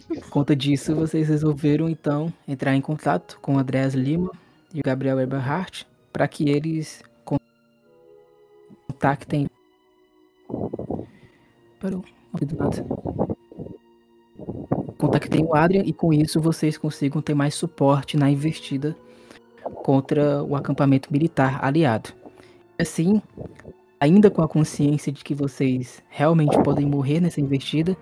[0.09, 4.31] por conta disso, vocês resolveram então entrar em contato com o Andreas Lima
[4.75, 7.39] e o Gabriel Eberhardt para que eles con-
[8.89, 9.47] contactem.
[11.81, 12.05] Parou,
[12.41, 12.85] do nada.
[14.99, 18.97] Contactem o Adrian e com isso vocês consigam ter mais suporte na investida
[19.83, 22.13] contra o acampamento militar aliado.
[22.79, 23.21] Assim,
[24.03, 27.97] ainda com a consciência de que vocês realmente podem morrer nessa investida,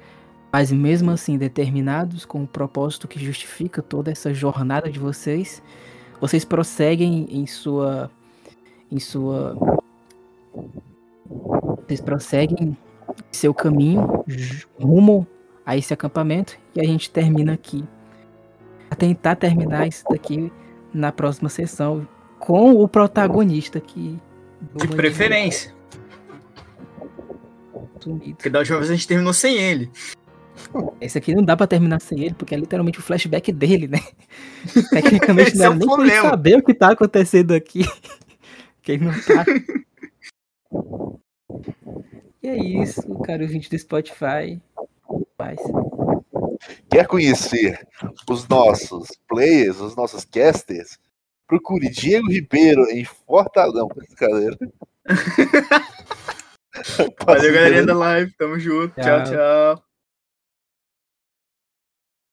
[0.50, 5.62] mas mesmo assim determinados com o propósito que justifica toda essa jornada de vocês,
[6.18, 8.10] vocês prosseguem em sua
[8.90, 9.54] em sua
[11.84, 12.76] vocês prosseguem em
[13.30, 14.24] seu caminho
[14.80, 15.26] rumo
[15.66, 17.84] a esse acampamento e a gente termina aqui.
[18.90, 20.50] A tentar terminar isso daqui
[20.94, 22.08] na próxima sessão
[22.38, 24.18] com o protagonista que
[24.74, 25.78] De preferência.
[28.00, 28.36] Sumido.
[28.36, 29.90] Porque da última vez a gente terminou sem ele.
[31.00, 34.00] Esse aqui não dá pra terminar sem ele, porque é literalmente o flashback dele, né?
[34.90, 37.84] Tecnicamente Esse não é nem pra ele saber o que tá acontecendo aqui.
[38.82, 39.44] que ele não tá.
[42.42, 44.60] e é isso, cara, o vídeo do Spotify.
[45.36, 45.58] Paz.
[46.90, 47.86] Quer conhecer
[48.28, 50.98] os nossos players, os nossos casters?
[51.46, 53.78] Procure Diego Ribeiro em Fortaleza.
[53.78, 54.56] Não, brincadeira.
[57.26, 58.32] Valeu, galerinha da live.
[58.36, 58.94] Tamo junto.
[59.00, 59.24] Tchau, Tchau.
[59.24, 59.89] tchau.